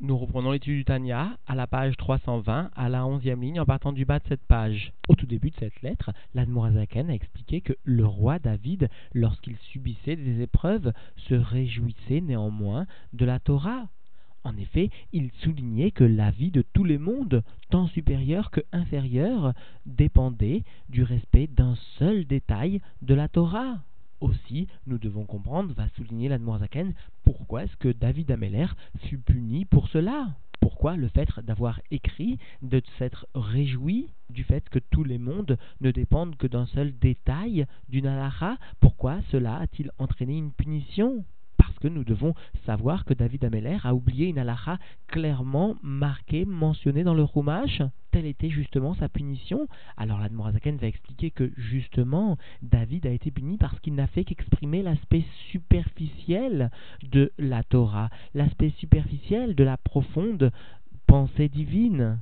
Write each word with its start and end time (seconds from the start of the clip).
Nous 0.00 0.16
reprenons 0.16 0.52
l'étude 0.52 0.76
du 0.76 0.84
Tanya 0.84 1.36
à 1.48 1.56
la 1.56 1.66
page 1.66 1.96
320, 1.96 2.70
à 2.76 2.88
la 2.88 3.02
11e 3.02 3.40
ligne, 3.40 3.58
en 3.58 3.64
partant 3.64 3.92
du 3.92 4.04
bas 4.04 4.20
de 4.20 4.28
cette 4.28 4.44
page. 4.44 4.92
Au 5.08 5.16
tout 5.16 5.26
début 5.26 5.50
de 5.50 5.56
cette 5.56 5.82
lettre, 5.82 6.12
l'Admorazaken 6.34 7.10
a 7.10 7.14
expliqué 7.14 7.62
que 7.62 7.72
le 7.82 8.06
roi 8.06 8.38
David, 8.38 8.90
lorsqu'il 9.12 9.56
subissait 9.56 10.14
des 10.14 10.40
épreuves, 10.40 10.92
se 11.16 11.34
réjouissait 11.34 12.20
néanmoins 12.20 12.86
de 13.12 13.24
la 13.24 13.40
Torah. 13.40 13.88
En 14.44 14.56
effet, 14.56 14.90
il 15.12 15.32
soulignait 15.42 15.90
que 15.90 16.04
la 16.04 16.30
vie 16.30 16.52
de 16.52 16.62
tous 16.62 16.84
les 16.84 16.98
mondes, 16.98 17.42
tant 17.68 17.88
supérieur 17.88 18.52
que 18.52 18.60
inférieur, 18.70 19.52
dépendait 19.84 20.62
du 20.88 21.02
respect 21.02 21.48
d'un 21.48 21.74
seul 21.98 22.24
détail 22.24 22.80
de 23.02 23.14
la 23.14 23.26
Torah. 23.26 23.78
Aussi, 24.20 24.66
nous 24.86 24.98
devons 24.98 25.24
comprendre, 25.24 25.72
va 25.74 25.88
souligner 25.90 26.28
l'Admorazaken, 26.28 26.92
pourquoi 27.22 27.64
est-ce 27.64 27.76
que 27.76 27.88
David 27.88 28.30
Ameller 28.32 28.66
fut 29.06 29.18
puni 29.18 29.64
pour 29.64 29.88
cela? 29.88 30.28
Pourquoi 30.60 30.96
le 30.96 31.08
fait 31.08 31.28
d'avoir 31.44 31.80
écrit, 31.92 32.38
de 32.62 32.82
s'être 32.98 33.28
réjoui 33.34 34.08
du 34.28 34.42
fait 34.42 34.68
que 34.68 34.80
tous 34.80 35.04
les 35.04 35.18
mondes 35.18 35.56
ne 35.80 35.92
dépendent 35.92 36.36
que 36.36 36.48
d'un 36.48 36.66
seul 36.66 36.98
détail 36.98 37.66
d'une 37.88 38.06
halakha, 38.06 38.58
pourquoi 38.80 39.20
cela 39.30 39.58
a-t-il 39.58 39.92
entraîné 39.98 40.36
une 40.36 40.52
punition? 40.52 41.24
Que 41.78 41.88
nous 41.88 42.04
devons 42.04 42.34
savoir 42.66 43.04
que 43.04 43.14
David 43.14 43.44
Ameller 43.44 43.78
a 43.84 43.94
oublié 43.94 44.26
une 44.26 44.38
halakha 44.38 44.78
clairement 45.06 45.76
marquée, 45.82 46.44
mentionnée 46.44 47.04
dans 47.04 47.14
le 47.14 47.24
Rumash. 47.24 47.82
Telle 48.10 48.26
était 48.26 48.50
justement 48.50 48.94
sa 48.94 49.08
punition. 49.08 49.68
Alors 49.96 50.18
l'Admorazaken 50.18 50.76
va 50.76 50.86
expliquer 50.86 51.30
que 51.30 51.52
justement 51.56 52.36
David 52.62 53.06
a 53.06 53.10
été 53.10 53.30
puni 53.30 53.58
parce 53.58 53.78
qu'il 53.80 53.94
n'a 53.94 54.06
fait 54.06 54.24
qu'exprimer 54.24 54.82
l'aspect 54.82 55.24
superficiel 55.50 56.70
de 57.02 57.32
la 57.38 57.62
Torah, 57.62 58.10
l'aspect 58.34 58.70
superficiel 58.78 59.54
de 59.54 59.64
la 59.64 59.76
profonde 59.76 60.50
pensée 61.06 61.48
divine. 61.48 62.20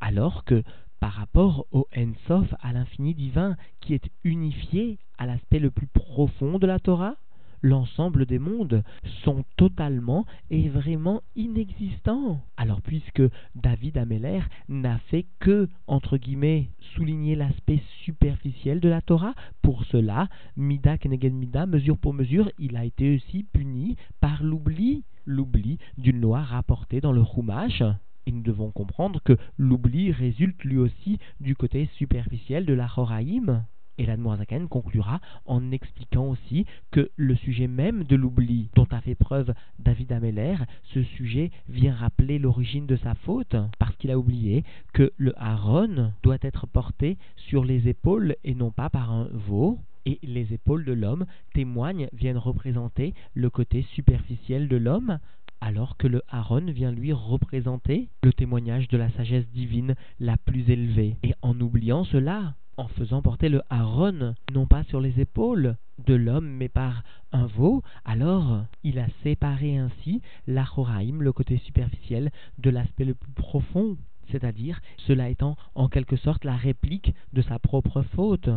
Alors 0.00 0.44
que 0.44 0.62
par 1.02 1.14
rapport 1.14 1.66
au 1.72 1.88
Ensof, 1.96 2.54
à 2.60 2.72
l'infini 2.72 3.12
divin, 3.12 3.56
qui 3.80 3.92
est 3.92 4.08
unifié 4.22 4.98
à 5.18 5.26
l'aspect 5.26 5.58
le 5.58 5.72
plus 5.72 5.88
profond 5.88 6.60
de 6.60 6.66
la 6.68 6.78
Torah, 6.78 7.16
l'ensemble 7.62 8.26
des 8.26 8.38
mondes 8.38 8.82
sont 9.24 9.44
totalement 9.56 10.26
et 10.50 10.68
vraiment 10.68 11.22
inexistants. 11.36 12.40
Alors 12.56 12.82
puisque 12.82 13.22
David 13.54 13.96
Ameller 13.96 14.40
n'a 14.68 14.98
fait 14.98 15.26
que, 15.38 15.68
entre 15.86 16.18
guillemets, 16.18 16.68
souligner 16.94 17.36
l'aspect 17.36 17.80
superficiel 18.04 18.80
de 18.80 18.88
la 18.88 19.00
Torah, 19.00 19.34
pour 19.62 19.84
cela, 19.84 20.28
Mida 20.56 20.98
Keneged 20.98 21.32
Mida, 21.32 21.66
mesure 21.66 21.96
pour 21.96 22.14
mesure, 22.14 22.50
il 22.58 22.76
a 22.76 22.84
été 22.84 23.14
aussi 23.14 23.44
puni 23.44 23.96
par 24.20 24.42
l'oubli, 24.42 25.04
l'oubli 25.24 25.78
d'une 25.96 26.20
loi 26.20 26.42
rapportée 26.42 27.00
dans 27.00 27.12
le 27.12 27.24
Chumash. 27.24 27.82
Et 28.26 28.32
nous 28.32 28.42
devons 28.42 28.70
comprendre 28.70 29.20
que 29.24 29.36
l'oubli 29.58 30.12
résulte 30.12 30.62
lui 30.64 30.78
aussi 30.78 31.18
du 31.40 31.56
côté 31.56 31.88
superficiel 31.96 32.66
de 32.66 32.72
la 32.72 32.88
Horaïm. 32.96 33.64
Et 33.98 34.06
l'Admorazaken 34.06 34.68
conclura 34.68 35.20
en 35.44 35.70
expliquant 35.70 36.26
aussi 36.26 36.66
que 36.90 37.10
le 37.16 37.34
sujet 37.36 37.66
même 37.66 38.04
de 38.04 38.16
l'oubli 38.16 38.70
dont 38.74 38.86
a 38.90 39.00
fait 39.00 39.14
preuve 39.14 39.52
David 39.78 40.12
Ameller, 40.12 40.56
ce 40.94 41.02
sujet 41.02 41.50
vient 41.68 41.94
rappeler 41.94 42.38
l'origine 42.38 42.86
de 42.86 42.96
sa 42.96 43.14
faute, 43.14 43.56
parce 43.78 43.96
qu'il 43.96 44.10
a 44.10 44.18
oublié 44.18 44.64
que 44.92 45.12
le 45.16 45.32
haron 45.36 46.12
doit 46.22 46.38
être 46.42 46.66
porté 46.66 47.18
sur 47.36 47.64
les 47.64 47.88
épaules 47.88 48.36
et 48.44 48.54
non 48.54 48.70
pas 48.70 48.90
par 48.90 49.10
un 49.12 49.28
veau, 49.32 49.78
et 50.06 50.18
les 50.22 50.52
épaules 50.52 50.84
de 50.84 50.92
l'homme 50.92 51.26
témoignent, 51.54 52.08
viennent 52.12 52.38
représenter 52.38 53.14
le 53.34 53.50
côté 53.50 53.82
superficiel 53.94 54.68
de 54.68 54.76
l'homme, 54.76 55.18
alors 55.60 55.96
que 55.96 56.08
le 56.08 56.22
Haron 56.28 56.72
vient 56.72 56.90
lui 56.90 57.12
représenter 57.12 58.08
le 58.24 58.32
témoignage 58.32 58.88
de 58.88 58.98
la 58.98 59.10
sagesse 59.10 59.48
divine 59.54 59.94
la 60.18 60.36
plus 60.36 60.68
élevée. 60.68 61.16
Et 61.22 61.34
en 61.40 61.58
oubliant 61.60 62.02
cela, 62.02 62.54
en 62.76 62.88
faisant 62.88 63.22
porter 63.22 63.48
le 63.48 63.62
haron, 63.70 64.34
non 64.52 64.66
pas 64.66 64.84
sur 64.84 65.00
les 65.00 65.20
épaules 65.20 65.76
de 66.06 66.14
l'homme, 66.14 66.48
mais 66.48 66.68
par 66.68 67.02
un 67.32 67.46
veau, 67.46 67.82
alors 68.04 68.64
il 68.82 68.98
a 68.98 69.06
séparé 69.22 69.76
ainsi 69.76 70.20
l'achoraïm, 70.46 71.22
le 71.22 71.32
côté 71.32 71.58
superficiel, 71.58 72.30
de 72.58 72.70
l'aspect 72.70 73.04
le 73.04 73.14
plus 73.14 73.32
profond, 73.32 73.96
c'est-à-dire 74.30 74.80
cela 75.06 75.28
étant 75.28 75.56
en 75.74 75.88
quelque 75.88 76.16
sorte 76.16 76.44
la 76.44 76.56
réplique 76.56 77.14
de 77.32 77.42
sa 77.42 77.58
propre 77.58 78.02
faute. 78.02 78.48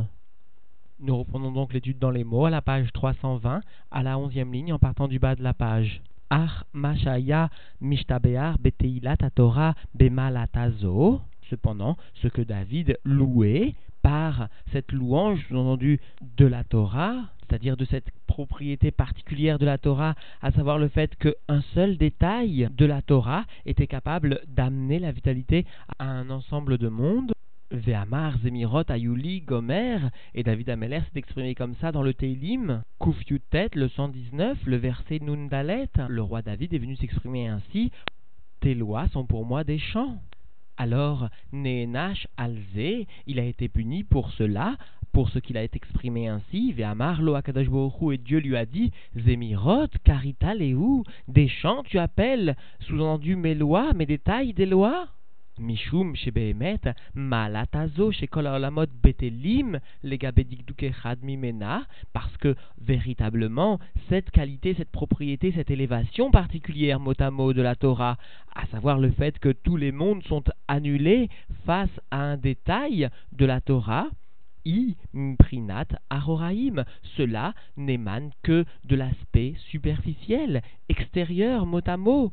Nous 0.99 1.17
reprenons 1.17 1.51
donc 1.51 1.73
l'étude 1.73 1.99
dans 1.99 2.11
les 2.11 2.23
mots 2.23 2.45
à 2.45 2.49
la 2.49 2.61
page 2.61 2.91
320, 2.93 3.61
à 3.91 4.03
la 4.03 4.17
onzième 4.17 4.53
ligne, 4.53 4.71
en 4.71 4.79
partant 4.79 5.09
du 5.09 5.19
bas 5.19 5.35
de 5.35 5.43
la 5.43 5.53
page. 5.53 6.01
Ach 6.29 6.63
mashaya 6.73 7.49
mishtabear 7.81 8.57
beteilat 8.59 9.17
Torah 9.35 9.75
bemalatazo. 9.93 11.21
Cependant, 11.49 11.97
ce 12.15 12.27
que 12.27 12.41
David 12.41 12.97
louait 13.03 13.75
par 14.05 14.49
cette 14.71 14.91
louange, 14.91 15.43
sous-entendu, 15.47 15.99
de 16.37 16.45
la 16.45 16.63
Torah, 16.63 17.23
c'est-à-dire 17.39 17.75
de 17.75 17.85
cette 17.85 18.11
propriété 18.27 18.91
particulière 18.91 19.57
de 19.57 19.65
la 19.65 19.79
Torah, 19.79 20.13
à 20.43 20.51
savoir 20.51 20.77
le 20.77 20.89
fait 20.89 21.15
qu'un 21.15 21.61
seul 21.73 21.97
détail 21.97 22.69
de 22.71 22.85
la 22.85 23.01
Torah 23.01 23.45
était 23.65 23.87
capable 23.87 24.41
d'amener 24.47 24.99
la 24.99 25.11
vitalité 25.11 25.65
à 25.97 26.05
un 26.05 26.29
ensemble 26.29 26.77
de 26.77 26.87
mondes. 26.87 27.31
Ve'amar, 27.71 28.37
Zemirot, 28.43 28.83
Ayuli, 28.89 29.41
Gomer, 29.41 29.97
et 30.35 30.43
David 30.43 30.69
Ameller 30.69 30.99
s'est 30.99 31.17
exprimé 31.17 31.55
comme 31.55 31.73
ça 31.81 31.91
dans 31.91 32.03
le 32.03 32.13
Teilim, 32.13 32.83
Kufyutet, 32.99 33.71
le 33.73 33.89
119, 33.89 34.67
le 34.67 34.77
verset 34.77 35.17
Nundalet. 35.17 35.89
Le 36.09 36.21
roi 36.21 36.43
David 36.43 36.75
est 36.75 36.77
venu 36.77 36.95
s'exprimer 36.95 37.47
ainsi 37.47 37.91
Tes 38.59 38.75
lois 38.75 39.07
sont 39.07 39.25
pour 39.25 39.47
moi 39.47 39.63
des 39.63 39.79
chants. 39.79 40.19
Alors, 40.77 41.29
Nenash 41.53 42.27
Alze, 42.37 43.05
il 43.27 43.39
a 43.39 43.43
été 43.43 43.69
puni 43.69 44.03
pour 44.03 44.31
cela, 44.31 44.75
pour 45.13 45.29
ce 45.29 45.39
qu'il 45.39 45.57
a 45.57 45.63
exprimé 45.63 46.27
ainsi, 46.27 46.73
Ve'amar 46.73 47.21
lo 47.21 47.35
Akadash 47.35 47.67
et 48.11 48.17
Dieu 48.17 48.39
lui 48.39 48.57
a 48.57 48.65
dit, 48.65 48.91
Zemirot, 49.15 49.87
Karita 50.03 50.53
Lehu, 50.53 51.03
des 51.29 51.47
chants 51.47 51.83
tu 51.83 51.97
appelles, 51.97 52.57
sous-entendu 52.81 53.37
mes 53.37 53.55
lois, 53.55 53.93
mes 53.93 54.05
détails 54.05 54.53
des 54.53 54.65
lois? 54.65 55.07
Mishum 55.59 56.15
shebehemet 56.15 56.93
malatazo 57.15 58.11
shekol 58.11 58.47
olamot 58.47 58.89
betelim 59.01 59.79
legabedikdukechad 60.03 61.23
mimena 61.23 61.85
parce 62.13 62.35
que 62.37 62.55
véritablement 62.81 63.79
cette 64.09 64.31
qualité, 64.31 64.73
cette 64.73 64.91
propriété, 64.91 65.53
cette 65.53 65.71
élévation 65.71 66.29
particulière 66.29 66.99
mot 66.99 67.13
à 67.19 67.31
mot 67.31 67.53
de 67.53 67.61
la 67.61 67.75
Torah, 67.75 68.17
à 68.53 68.65
savoir 68.67 68.99
le 68.99 69.11
fait 69.11 69.39
que 69.39 69.49
tous 69.49 69.77
les 69.77 69.93
mondes 69.93 70.23
sont 70.23 70.43
annulés 70.67 71.29
face 71.65 72.01
à 72.11 72.17
un 72.17 72.37
détail 72.37 73.09
de 73.31 73.45
la 73.45 73.61
Torah, 73.61 74.09
i 74.65 74.95
mprinat 75.13 75.87
aroraim. 76.09 76.83
Cela 77.15 77.53
n'émane 77.77 78.31
que 78.43 78.65
de 78.85 78.95
l'aspect 78.95 79.53
superficiel, 79.69 80.61
extérieur, 80.89 81.65
mot 81.65 81.81
à 81.85 81.97
mot. 81.97 82.31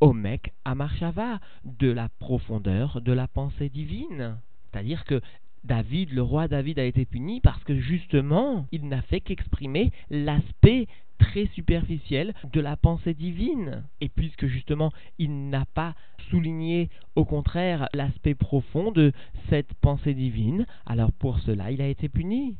Omek 0.00 0.52
Amarshava, 0.64 1.40
de 1.64 1.90
la 1.90 2.08
profondeur 2.18 3.00
de 3.00 3.12
la 3.12 3.28
pensée 3.28 3.68
divine. 3.68 4.38
C'est-à-dire 4.70 5.04
que 5.04 5.20
David, 5.64 6.12
le 6.12 6.22
roi 6.22 6.48
David, 6.48 6.78
a 6.78 6.84
été 6.84 7.04
puni 7.04 7.40
parce 7.40 7.62
que 7.64 7.76
justement, 7.76 8.66
il 8.72 8.88
n'a 8.88 9.02
fait 9.02 9.20
qu'exprimer 9.20 9.90
l'aspect 10.10 10.86
très 11.18 11.46
superficiel 11.54 12.34
de 12.52 12.60
la 12.60 12.76
pensée 12.76 13.14
divine. 13.14 13.84
Et 14.00 14.08
puisque 14.08 14.46
justement, 14.46 14.92
il 15.18 15.48
n'a 15.48 15.64
pas 15.64 15.94
souligné 16.30 16.90
au 17.14 17.24
contraire 17.24 17.88
l'aspect 17.94 18.34
profond 18.34 18.92
de 18.92 19.12
cette 19.48 19.72
pensée 19.74 20.14
divine, 20.14 20.66
alors 20.84 21.12
pour 21.12 21.38
cela, 21.40 21.70
il 21.70 21.80
a 21.80 21.88
été 21.88 22.08
puni. 22.08 22.56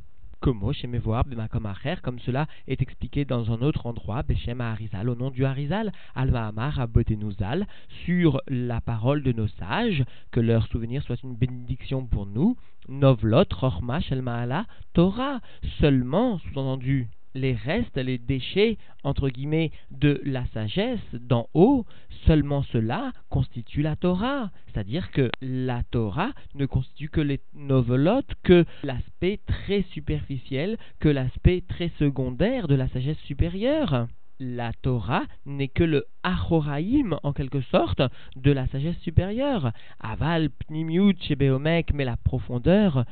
Como 0.47 0.73
chez 0.73 0.87
Bemakom 0.87 1.69
comme 2.05 2.21
cela 2.21 2.47
est 2.69 2.81
expliqué 2.81 3.25
dans 3.25 3.51
un 3.51 3.63
autre 3.63 3.85
endroit, 3.87 4.23
Beshem 4.23 4.61
Harizal, 4.61 5.09
au 5.09 5.17
nom 5.17 5.33
du 5.33 5.45
Harizal, 5.45 5.91
Alma 6.15 6.47
Amar 6.47 6.79
Abotenuzal, 6.79 7.67
sur 8.05 8.41
la 8.47 8.81
parole 8.81 9.25
de 9.25 9.33
nos 9.33 9.49
sages, 9.49 10.05
que 10.31 10.39
leur 10.39 10.69
souvenir 10.69 11.03
soit 11.03 11.21
une 11.25 11.35
bénédiction 11.35 12.07
pour 12.07 12.27
nous. 12.27 12.57
Novlot, 12.89 13.43
Rochma, 13.51 14.01
Shelmaala, 14.01 14.67
Torah, 14.93 15.41
seulement, 15.81 16.39
sous-entendu, 16.39 17.09
les 17.37 17.55
restes, 17.55 17.97
les 17.97 18.19
déchets, 18.19 18.79
entre 19.05 19.29
guillemets, 19.29 19.71
de 19.91 20.21
la 20.25 20.45
sagesse 20.47 20.99
d'en 21.13 21.49
haut, 21.55 21.87
seulement 22.27 22.63
cela 22.65 23.13
constitue 23.29 23.83
la 23.83 23.95
Torah. 23.95 24.51
C'est-à-dire 24.67 25.11
que 25.13 25.31
la 25.41 25.83
Torah 25.91 26.33
ne 26.55 26.67
constitue 26.67 27.09
que 27.09 27.21
les 27.21 27.41
novelotes, 27.55 28.35
que 28.43 28.65
l'aspect 28.83 29.41
très 29.47 29.83
superficiel, 29.93 30.77
que 30.99 31.09
l'aspect 31.09 31.63
très 31.69 31.91
secondaire 31.99 32.67
de 32.69 32.75
la 32.75 32.89
sagesse 32.89 33.19
supérieure. 33.27 34.09
La 34.39 34.73
Torah 34.83 35.25
n'est 35.47 35.69
que 35.69 35.85
le 35.85 36.05
Achoraïm, 36.23 37.17
en 37.23 37.33
quelque 37.33 37.63
sorte, 37.63 38.03
de 38.37 38.53
la 38.53 38.67
sagesse 38.67 38.99
supérieure. 38.99 39.73
Aval, 39.99 40.51
Pnimiut, 40.51 41.17
Shebeomek, 41.23 41.95
mais 41.95 42.05
la 42.05 42.19
profondeur 42.19 43.07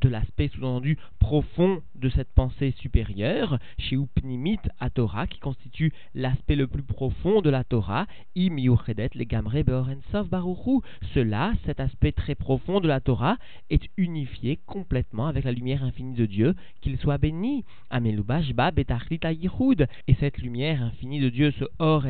de 0.00 0.08
l'aspect 0.08 0.48
sous-entendu 0.48 0.98
profond 1.18 1.82
de 1.94 2.08
cette 2.08 2.32
pensée 2.32 2.72
supérieure, 2.78 3.58
chez 3.78 3.96
Upnimit 3.96 4.60
à 4.80 4.90
Torah, 4.90 5.26
qui 5.26 5.40
constitue 5.40 5.92
l'aspect 6.14 6.56
le 6.56 6.66
plus 6.66 6.82
profond 6.82 7.40
de 7.40 7.50
la 7.50 7.64
Torah, 7.64 8.06
im 8.36 8.56
beorensov 9.64 10.28
baruchu. 10.28 10.80
Cela, 11.14 11.52
cet 11.64 11.80
aspect 11.80 12.12
très 12.12 12.34
profond 12.34 12.80
de 12.80 12.88
la 12.88 13.00
Torah, 13.00 13.36
est 13.70 13.88
unifié 13.96 14.58
complètement 14.66 15.26
avec 15.26 15.44
la 15.44 15.52
lumière 15.52 15.82
infinie 15.82 16.14
de 16.14 16.26
Dieu, 16.26 16.54
qu'il 16.80 16.98
soit 16.98 17.18
béni. 17.18 17.64
Amelubashba 17.90 18.70
betachlit 18.70 19.20
Et 20.06 20.14
cette 20.14 20.38
lumière 20.38 20.82
infinie 20.82 21.20
de 21.20 21.28
Dieu, 21.28 21.52
ce 21.58 21.64
Or 21.78 22.04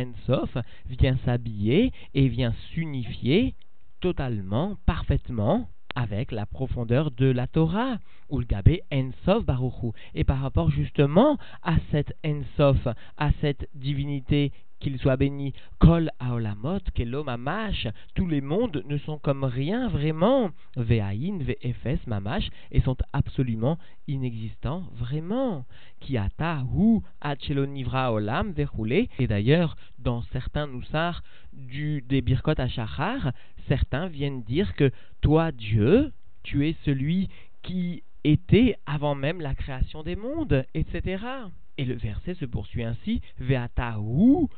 vient 0.86 1.16
s'habiller 1.24 1.92
et 2.14 2.28
vient 2.28 2.54
s'unifier 2.72 3.54
totalement, 4.00 4.76
parfaitement 4.86 5.68
avec 5.98 6.30
la 6.30 6.46
profondeur 6.46 7.10
de 7.10 7.26
la 7.26 7.48
Torah, 7.48 7.98
gabé 8.30 8.82
Ensof 8.92 9.44
Baruchu. 9.44 9.88
Et 10.14 10.22
par 10.22 10.40
rapport 10.40 10.70
justement 10.70 11.38
à 11.64 11.74
cette 11.90 12.14
Ensof, 12.24 12.86
à 13.16 13.30
cette 13.40 13.68
divinité 13.74 14.52
qu'il 14.80 14.98
soit 14.98 15.16
béni, 15.16 15.52
Kol 15.78 16.10
Aolamot, 16.18 16.80
Kelo 16.94 17.24
Mamash, 17.24 17.88
tous 18.14 18.26
les 18.26 18.40
mondes 18.40 18.82
ne 18.86 18.98
sont 18.98 19.18
comme 19.18 19.44
rien 19.44 19.88
vraiment, 19.88 20.50
Ve'ain, 20.76 21.38
Ve'efes, 21.40 22.06
Mamash, 22.06 22.48
et 22.70 22.80
sont 22.80 22.96
absolument 23.12 23.78
inexistants 24.06 24.84
vraiment. 24.94 25.64
Kiata, 26.00 26.64
Hu, 26.74 27.00
Achelo 27.20 27.66
Nivra 27.66 28.12
Olam, 28.12 28.52
Ve'roulé, 28.52 29.08
et 29.18 29.26
d'ailleurs, 29.26 29.76
dans 29.98 30.22
certains 30.32 30.66
noussars 30.66 31.22
du, 31.52 32.02
des 32.02 32.20
Birkot 32.20 32.58
Ashachar, 32.58 33.32
certains 33.68 34.08
viennent 34.08 34.42
dire 34.42 34.74
que 34.74 34.90
toi, 35.20 35.52
Dieu, 35.52 36.12
tu 36.42 36.68
es 36.68 36.76
celui 36.84 37.28
qui 37.62 38.02
était 38.24 38.76
avant 38.86 39.14
même 39.14 39.40
la 39.40 39.54
création 39.54 40.02
des 40.02 40.16
mondes, 40.16 40.64
etc. 40.74 41.24
Et 41.76 41.84
le 41.84 41.94
verset 41.94 42.34
se 42.34 42.44
poursuit 42.44 42.84
ainsi, 42.84 43.20
Ve'atahu, 43.38 44.48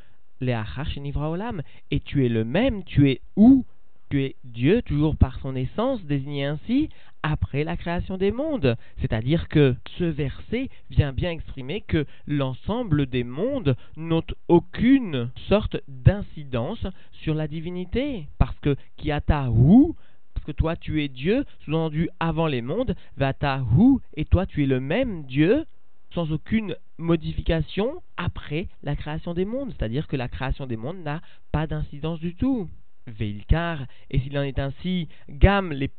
et 0.42 2.00
tu 2.00 2.24
es 2.24 2.28
le 2.28 2.44
même, 2.44 2.84
tu 2.84 3.10
es 3.10 3.20
où? 3.36 3.64
Tu 4.10 4.24
es 4.24 4.36
Dieu, 4.42 4.82
toujours 4.82 5.16
par 5.16 5.38
son 5.38 5.54
essence, 5.54 6.04
désigné 6.04 6.44
ainsi, 6.44 6.88
après 7.22 7.62
la 7.62 7.76
création 7.76 8.16
des 8.16 8.32
mondes. 8.32 8.76
C'est-à-dire 9.00 9.48
que 9.48 9.76
ce 9.98 10.04
verset 10.04 10.68
vient 10.90 11.12
bien 11.12 11.30
exprimer 11.30 11.82
que 11.82 12.06
l'ensemble 12.26 13.06
des 13.06 13.24
mondes 13.24 13.76
n'ont 13.96 14.24
aucune 14.48 15.30
sorte 15.48 15.76
d'incidence 15.86 16.86
sur 17.12 17.34
la 17.34 17.46
divinité. 17.46 18.26
Parce 18.38 18.58
que 18.60 18.76
Kiatahu, 18.96 19.94
parce 20.34 20.46
que 20.46 20.52
toi 20.52 20.74
tu 20.74 21.04
es 21.04 21.08
Dieu, 21.08 21.44
sous-entendu 21.64 22.08
avant 22.18 22.46
les 22.46 22.62
mondes, 22.62 22.96
Vatahu, 23.16 23.98
et 24.16 24.24
toi 24.24 24.46
tu 24.46 24.64
es 24.64 24.66
le 24.66 24.80
même 24.80 25.24
Dieu, 25.24 25.66
sans 26.14 26.32
aucune 26.32 26.76
modification 26.98 28.02
après 28.16 28.68
la 28.82 28.96
création 28.96 29.34
des 29.34 29.44
mondes, 29.44 29.72
c'est-à-dire 29.76 30.06
que 30.06 30.16
la 30.16 30.28
création 30.28 30.66
des 30.66 30.76
mondes 30.76 31.02
n'a 31.02 31.20
pas 31.52 31.66
d'incidence 31.66 32.20
du 32.20 32.34
tout. 32.34 32.68
Veilkar, 33.06 33.86
et 34.10 34.20
s'il 34.20 34.38
en 34.38 34.42
est 34.42 34.58
ainsi, 34.58 35.08
Gam 35.28 35.72
les 35.72 35.90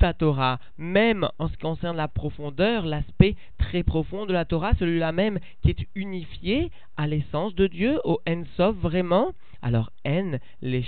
à 0.00 0.14
Torah, 0.14 0.58
même 0.76 1.28
en 1.38 1.48
ce 1.48 1.52
qui 1.52 1.58
concerne 1.58 1.96
la 1.96 2.08
profondeur, 2.08 2.86
l'aspect 2.86 3.36
très 3.58 3.82
profond 3.82 4.26
de 4.26 4.32
la 4.32 4.44
Torah, 4.44 4.72
celui-là 4.78 5.12
même 5.12 5.38
qui 5.62 5.70
est 5.70 5.86
unifié 5.94 6.70
à 6.96 7.06
l'essence 7.06 7.54
de 7.54 7.66
Dieu, 7.66 8.00
au 8.04 8.20
Ensof 8.28 8.76
vraiment, 8.76 9.32
alors 9.62 9.90
En 10.06 10.38
les 10.62 10.84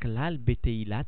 klal 0.00 0.38
beteilat 0.38 1.06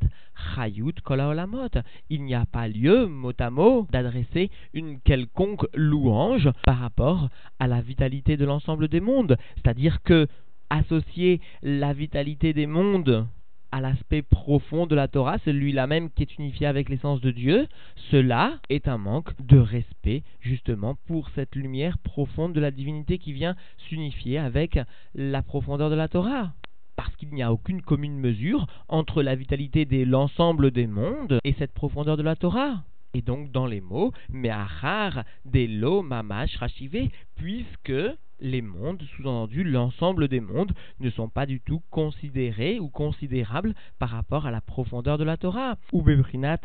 chayut 0.54 0.94
kolaolamot. 1.04 1.82
Il 2.10 2.24
n'y 2.24 2.34
a 2.34 2.46
pas 2.46 2.68
lieu, 2.68 3.06
mot 3.06 3.32
à 3.38 3.50
mot, 3.50 3.86
d'adresser 3.90 4.50
une 4.72 5.00
quelconque 5.00 5.66
louange 5.74 6.48
par 6.64 6.78
rapport 6.78 7.28
à 7.58 7.66
la 7.66 7.80
vitalité 7.80 8.36
de 8.36 8.44
l'ensemble 8.44 8.88
des 8.88 9.00
mondes. 9.00 9.36
C'est-à-dire 9.56 10.02
que 10.02 10.26
associer 10.70 11.40
la 11.62 11.92
vitalité 11.92 12.52
des 12.52 12.66
mondes 12.66 13.26
à 13.70 13.80
l'aspect 13.80 14.22
profond 14.22 14.86
de 14.86 14.94
la 14.94 15.08
Torah, 15.08 15.38
celui-là 15.44 15.86
même 15.86 16.10
qui 16.10 16.22
est 16.22 16.38
unifié 16.38 16.66
avec 16.66 16.88
l'essence 16.88 17.20
de 17.20 17.30
Dieu, 17.30 17.66
cela 18.10 18.58
est 18.70 18.88
un 18.88 18.98
manque 18.98 19.30
de 19.40 19.58
respect 19.58 20.22
justement 20.40 20.96
pour 21.06 21.28
cette 21.34 21.54
lumière 21.54 21.98
profonde 21.98 22.54
de 22.54 22.60
la 22.60 22.70
divinité 22.70 23.18
qui 23.18 23.32
vient 23.32 23.56
s'unifier 23.88 24.38
avec 24.38 24.78
la 25.14 25.42
profondeur 25.42 25.90
de 25.90 25.94
la 25.94 26.08
Torah. 26.08 26.54
Parce 26.98 27.14
qu'il 27.14 27.32
n'y 27.32 27.44
a 27.44 27.52
aucune 27.52 27.80
commune 27.80 28.18
mesure 28.18 28.66
entre 28.88 29.22
la 29.22 29.36
vitalité 29.36 29.84
de 29.84 30.02
l'ensemble 30.02 30.72
des 30.72 30.88
mondes 30.88 31.38
et 31.44 31.52
cette 31.52 31.72
profondeur 31.72 32.16
de 32.16 32.24
la 32.24 32.34
Torah. 32.34 32.82
Et 33.14 33.22
donc 33.22 33.52
dans 33.52 33.66
les 33.66 33.80
mots, 33.80 34.12
Me'achar, 34.30 35.22
Delo, 35.44 36.02
Mamash, 36.02 36.56
Rachivé, 36.56 37.12
puisque 37.36 37.92
les 38.40 38.62
mondes, 38.62 39.02
sous-entendu 39.16 39.64
l'ensemble 39.64 40.28
des 40.28 40.40
mondes, 40.40 40.72
ne 41.00 41.10
sont 41.10 41.28
pas 41.28 41.46
du 41.46 41.60
tout 41.60 41.82
considérés 41.90 42.78
ou 42.78 42.88
considérables 42.88 43.74
par 43.98 44.10
rapport 44.10 44.46
à 44.46 44.50
la 44.50 44.60
profondeur 44.60 45.18
de 45.18 45.24
la 45.24 45.36
Torah. 45.36 45.76
Ou 45.92 46.02
bebrinat 46.02 46.60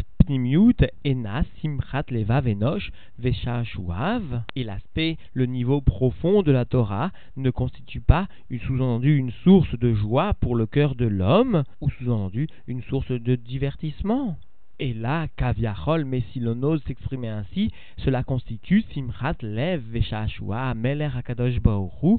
ena 1.04 1.44
simchat 1.62 2.06
leva 2.10 2.42
venosh 2.42 2.92
veshachuav. 3.20 4.44
Et 4.56 4.64
l'aspect, 4.64 5.18
le 5.34 5.46
niveau 5.46 5.82
profond 5.82 6.44
de 6.44 6.52
la 6.52 6.66
Torah 6.66 7.12
ne 7.36 7.50
constitue 7.50 8.02
pas, 8.02 8.28
sous-entendu, 8.68 9.18
une 9.18 9.32
source 9.44 9.78
de 9.78 9.94
joie 9.94 10.34
pour 10.36 10.56
le 10.56 10.66
cœur 10.66 10.96
de 10.96 11.06
l'homme, 11.06 11.64
ou 11.82 11.90
sous-entendu, 11.90 12.48
une 12.68 12.84
source 12.84 13.12
de 13.12 13.36
divertissement. 13.36 14.38
Et 14.80 14.94
là, 14.94 15.28
Kaviachol, 15.38 16.04
mais 16.06 16.24
si 16.32 16.40
l'on 16.40 16.62
ose 16.64 16.82
s'exprimer 16.84 17.30
ainsi, 17.30 17.72
cela 17.98 18.24
constitue 18.24 18.84
Simchat 18.94 19.36
Lev 19.42 19.82
Veshashua 19.92 20.74
Meler 20.74 21.10
Akadosh 21.16 21.60
Baoru 21.60 22.18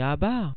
Abba. 0.00 0.54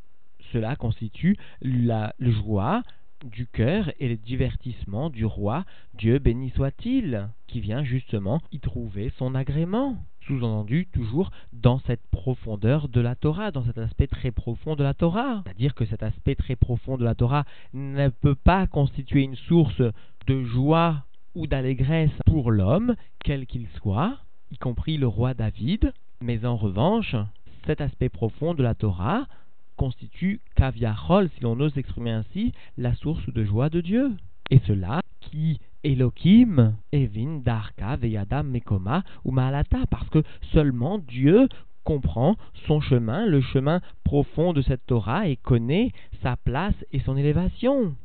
Cela 0.53 0.75
constitue 0.75 1.37
la 1.61 2.13
joie 2.19 2.83
du 3.25 3.47
cœur 3.47 3.91
et 3.99 4.07
le 4.07 4.17
divertissement 4.17 5.09
du 5.09 5.25
roi, 5.25 5.65
Dieu 5.95 6.19
béni 6.19 6.51
soit-il, 6.51 7.29
qui 7.47 7.59
vient 7.59 7.83
justement 7.83 8.41
y 8.51 8.59
trouver 8.59 9.11
son 9.17 9.35
agrément. 9.35 9.97
Sous-entendu, 10.27 10.87
toujours 10.87 11.31
dans 11.53 11.79
cette 11.79 12.05
profondeur 12.07 12.87
de 12.87 12.99
la 12.99 13.15
Torah, 13.15 13.51
dans 13.51 13.63
cet 13.63 13.77
aspect 13.77 14.07
très 14.07 14.31
profond 14.31 14.75
de 14.75 14.83
la 14.83 14.95
Torah. 14.95 15.43
C'est-à-dire 15.45 15.75
que 15.75 15.85
cet 15.85 16.01
aspect 16.01 16.35
très 16.35 16.55
profond 16.55 16.97
de 16.97 17.03
la 17.03 17.13
Torah 17.13 17.45
ne 17.73 18.09
peut 18.09 18.35
pas 18.35 18.65
constituer 18.65 19.21
une 19.21 19.35
source 19.35 19.83
de 20.27 20.43
joie 20.43 21.03
ou 21.35 21.47
d'allégresse 21.47 22.11
pour 22.25 22.51
l'homme, 22.51 22.95
quel 23.23 23.45
qu'il 23.45 23.67
soit, 23.77 24.17
y 24.51 24.57
compris 24.57 24.97
le 24.97 25.07
roi 25.07 25.33
David, 25.33 25.93
mais 26.21 26.45
en 26.45 26.55
revanche, 26.55 27.15
cet 27.65 27.81
aspect 27.81 28.09
profond 28.09 28.53
de 28.53 28.63
la 28.63 28.75
Torah 28.75 29.27
constitue 29.75 30.39
kaviachol, 30.55 31.29
si 31.29 31.41
l'on 31.41 31.59
ose 31.59 31.73
s'exprimer 31.73 32.11
ainsi, 32.11 32.53
la 32.77 32.95
source 32.95 33.27
de 33.33 33.43
joie 33.43 33.69
de 33.69 33.81
Dieu. 33.81 34.11
Et 34.49 34.59
cela 34.65 35.01
qui 35.19 35.59
Elohim, 35.83 36.75
Evin, 36.91 37.41
Darka, 37.43 37.95
Veyadam, 37.97 38.47
Mekoma 38.47 39.03
ou 39.23 39.31
Maalata, 39.31 39.85
parce 39.91 40.09
que 40.09 40.23
seulement 40.53 40.97
Dieu 40.99 41.47
comprend 41.83 42.35
son 42.65 42.81
chemin, 42.81 43.25
le 43.25 43.41
chemin 43.41 43.81
profond 44.03 44.53
de 44.53 44.61
cette 44.61 44.85
Torah 44.87 45.27
et 45.27 45.35
connaît 45.35 45.91
sa 46.23 46.35
place 46.37 46.75
et 46.91 46.99
son 46.99 47.17
élévation 47.17 47.95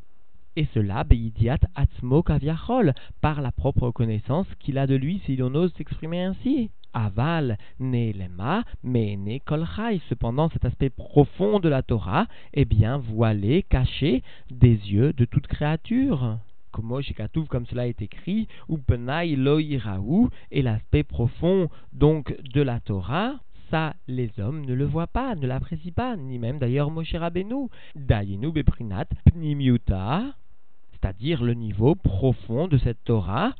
et 0.60 0.68
cela 0.74 1.04
beidiat 1.04 1.62
atzmo 1.74 2.22
kaviachol, 2.22 2.92
par 3.22 3.40
la 3.40 3.50
propre 3.50 3.90
connaissance 3.90 4.46
qu'il 4.58 4.76
a 4.76 4.86
de 4.86 4.94
lui 4.94 5.22
si 5.24 5.34
l'on 5.36 5.54
ose 5.54 5.72
s'exprimer 5.72 6.22
ainsi. 6.22 6.68
Aval, 6.92 7.56
ne 7.78 8.12
lema, 8.12 8.64
mais 8.82 9.16
ne 9.16 9.38
kolchai. 9.38 10.02
Cependant, 10.10 10.50
cet 10.50 10.66
aspect 10.66 10.90
profond 10.90 11.60
de 11.60 11.70
la 11.70 11.82
Torah 11.82 12.26
est 12.52 12.66
bien 12.66 12.98
voilé, 12.98 13.62
caché 13.62 14.22
des 14.50 14.76
yeux 14.92 15.14
de 15.14 15.24
toute 15.24 15.46
créature. 15.46 16.38
Comme 16.72 17.00
comme 17.48 17.66
cela 17.66 17.86
est 17.86 18.02
écrit, 18.02 18.46
ou 18.68 18.76
penai 18.76 19.36
loiraou, 19.36 20.28
et 20.50 20.60
l'aspect 20.60 21.04
profond 21.04 21.68
donc 21.94 22.36
de 22.52 22.60
la 22.60 22.80
Torah, 22.80 23.32
ça, 23.70 23.94
les 24.08 24.30
hommes 24.38 24.66
ne 24.66 24.74
le 24.74 24.84
voient 24.84 25.06
pas, 25.06 25.34
ne 25.36 25.46
l'apprécient 25.46 25.92
pas, 25.92 26.16
ni 26.16 26.38
même 26.38 26.58
d'ailleurs 26.58 26.90
Moshe 26.90 27.14
Rabbeinu. 27.14 27.68
Dayenu 27.94 28.52
beprinat 28.52 29.06
pnimiuta, 29.26 30.34
c'est-à-dire 31.00 31.42
le 31.42 31.54
niveau 31.54 31.94
profond 31.94 32.68
de 32.68 32.78
cette 32.78 33.02
Torah, 33.04 33.54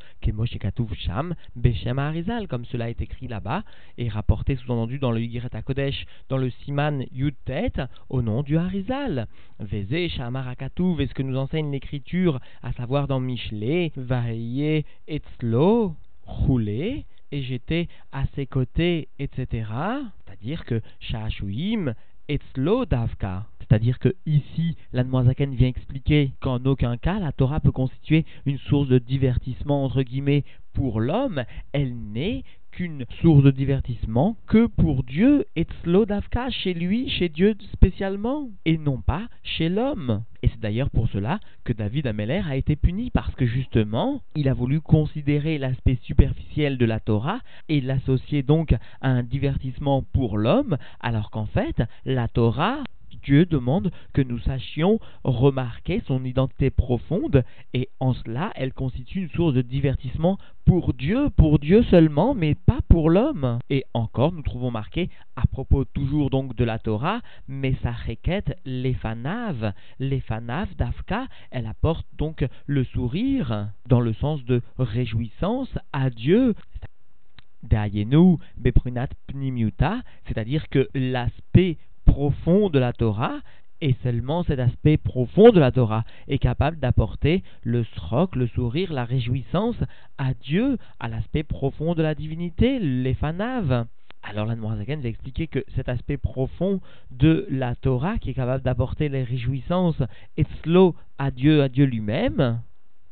Sham, 0.95 1.35
Beshem 1.57 1.99
Harizal, 1.99 2.49
comme 2.49 2.65
cela 2.67 2.91
est 2.91 3.01
écrit 3.01 3.29
là-bas, 3.29 3.63
et 3.97 4.09
rapporté 4.09 4.57
sous-entendu 4.57 4.99
dans 4.99 5.11
le 5.11 5.21
Yigiret 5.21 5.49
Kodesh, 5.65 6.05
dans 6.29 6.37
le 6.37 6.51
Siman 6.51 7.05
Yutet, 7.13 7.73
au 8.09 8.23
nom 8.23 8.43
du 8.43 8.59
Harizal. 8.59 9.27
Veze 9.59 10.11
Shamar 10.11 10.49
est 10.49 11.07
ce 11.07 11.15
que 11.15 11.23
nous 11.23 11.37
enseigne 11.37 11.71
l'écriture, 11.71 12.41
à 12.63 12.73
savoir 12.73 13.09
dans 13.09 13.21
Mishle, 13.21 13.91
Vaye 13.97 14.85
Etzlo, 15.09 15.95
Roulé, 16.25 17.07
et 17.33 17.43
j'étais 17.43 17.89
à 18.13 18.27
ses 18.35 18.47
côtés, 18.47 19.09
etc. 19.19 19.71
C'est-à-dire 20.25 20.65
que 20.65 20.81
Shashuim 20.99 21.95
Etzlo 22.29 22.85
Davka, 22.85 23.47
C'est-à-dire 23.71 24.01
que 24.01 24.17
ici, 24.27 24.77
l'Anmoazaken 24.93 25.55
vient 25.55 25.69
expliquer 25.69 26.33
qu'en 26.41 26.59
aucun 26.65 26.97
cas 26.97 27.21
la 27.21 27.31
Torah 27.31 27.61
peut 27.61 27.71
constituer 27.71 28.25
une 28.45 28.59
source 28.59 28.89
de 28.89 28.99
divertissement 28.99 29.85
entre 29.85 30.03
guillemets 30.03 30.43
pour 30.73 31.01
l'homme, 31.01 31.45
elle 31.73 31.95
n'est 31.97 32.43
qu'une 32.73 33.05
source 33.21 33.43
de 33.43 33.51
divertissement 33.51 34.37
que 34.47 34.67
pour 34.67 35.03
Dieu 35.03 35.45
et 35.57 35.65
Tzlodavka, 35.65 36.51
chez 36.51 36.75
lui, 36.75 37.09
chez 37.09 37.29
Dieu 37.29 37.57
spécialement, 37.73 38.49
et 38.65 38.79
non 38.79 39.01
pas 39.01 39.29
chez 39.43 39.69
l'homme. 39.69 40.23
Et 40.43 40.49
c'est 40.49 40.61
d'ailleurs 40.61 40.91
pour 40.91 41.09
cela 41.09 41.41
que 41.65 41.73
David 41.73 42.07
Ameller 42.07 42.43
a 42.49 42.57
été 42.57 42.77
puni, 42.77 43.11
parce 43.11 43.35
que 43.35 43.47
justement, 43.47 44.23
il 44.37 44.49
a 44.49 44.55
voulu 44.55 44.81
considérer 44.81 45.59
l'aspect 45.59 45.99
superficiel 46.03 46.79
de 46.79 46.87
la 46.87 47.01
Torah 47.01 47.41
et 47.69 47.81
l'associer 47.81 48.43
donc 48.43 48.73
à 49.01 49.09
un 49.09 49.23
divertissement 49.23 50.03
pour 50.13 50.39
l'homme, 50.39 50.77
alors 51.01 51.31
qu'en 51.31 51.47
fait, 51.47 51.83
la 52.05 52.29
Torah 52.29 52.85
Dieu 53.23 53.47
demande 53.47 53.91
que 54.13 54.23
nous 54.23 54.39
sachions 54.41 54.99
remarquer 55.25 56.03
son 56.07 56.25
identité 56.25 56.71
profonde 56.71 57.45
et 57.75 57.89
en 58.01 58.15
cela 58.15 58.53
elle 58.55 58.73
constitue 58.73 59.23
une 59.23 59.31
source 59.31 59.55
de 59.55 59.63
divertissement 59.63 60.39
pour 60.65 60.95
Dieu, 60.95 61.31
pour 61.31 61.59
Dieu 61.59 61.83
seulement, 61.91 62.33
mais 62.33 62.55
pas 62.55 62.79
pour 62.89 63.11
l'homme. 63.11 63.59
Et 63.71 63.85
encore, 63.93 64.33
nous 64.33 64.43
trouvons 64.43 64.71
marqué, 64.71 65.11
à 65.35 65.47
propos 65.47 65.85
toujours 65.85 66.31
donc 66.31 66.55
de 66.55 66.65
la 66.65 66.79
Torah, 66.79 67.23
mais 67.49 67.75
sa 67.83 67.91
requête, 67.91 68.57
les 68.65 68.95
fanaves 68.95 69.73
d'Afka, 69.99 71.27
elle 71.51 71.67
apporte 71.67 72.07
donc 72.17 72.47
le 72.67 72.85
sourire 72.85 73.71
dans 73.89 74.01
le 74.01 74.13
sens 74.13 74.45
de 74.45 74.63
réjouissance 74.79 75.77
à 75.93 76.09
Dieu. 76.11 76.55
c'est-à-dire 80.29 80.69
que 80.69 80.89
l'aspect 80.95 81.79
profond 82.11 82.71
de 82.71 82.79
la 82.81 82.93
Torah, 82.93 83.41
et 83.81 83.95
seulement 84.03 84.43
cet 84.43 84.59
aspect 84.59 84.97
profond 84.97 85.51
de 85.53 85.61
la 85.61 85.71
Torah 85.71 86.05
est 86.27 86.39
capable 86.39 86.79
d'apporter 86.79 87.45
le 87.63 87.85
sroc, 87.85 88.35
le 88.35 88.49
sourire, 88.49 88.93
la 88.93 89.05
réjouissance 89.05 89.77
à 90.19 90.35
Dieu, 90.35 90.77
à 90.99 91.09
l'aspect 91.09 91.45
profond 91.45 91.95
de 91.95 92.03
la 92.03 92.17
divinité, 92.17 92.79
les 92.81 93.15
fanaves. 93.15 93.87
Alors 94.23 94.47
la 94.47 94.57
Zaken 94.57 95.01
va 95.01 95.09
expliquer 95.09 95.47
que 95.47 95.65
cet 95.77 95.89
aspect 95.89 96.19
profond 96.19 96.81
de 97.13 97.47
la 97.49 97.75
Torah 97.77 98.19
qui 98.19 98.31
est 98.31 98.35
capable 98.35 98.65
d'apporter 98.65 99.09
les 99.09 99.23
réjouissances 99.23 100.03
et 100.37 100.45
slow 100.63 100.95
à 101.17 101.31
Dieu, 101.31 101.63
à 101.63 101.69
Dieu 101.69 101.87
lui-même, 101.87 102.61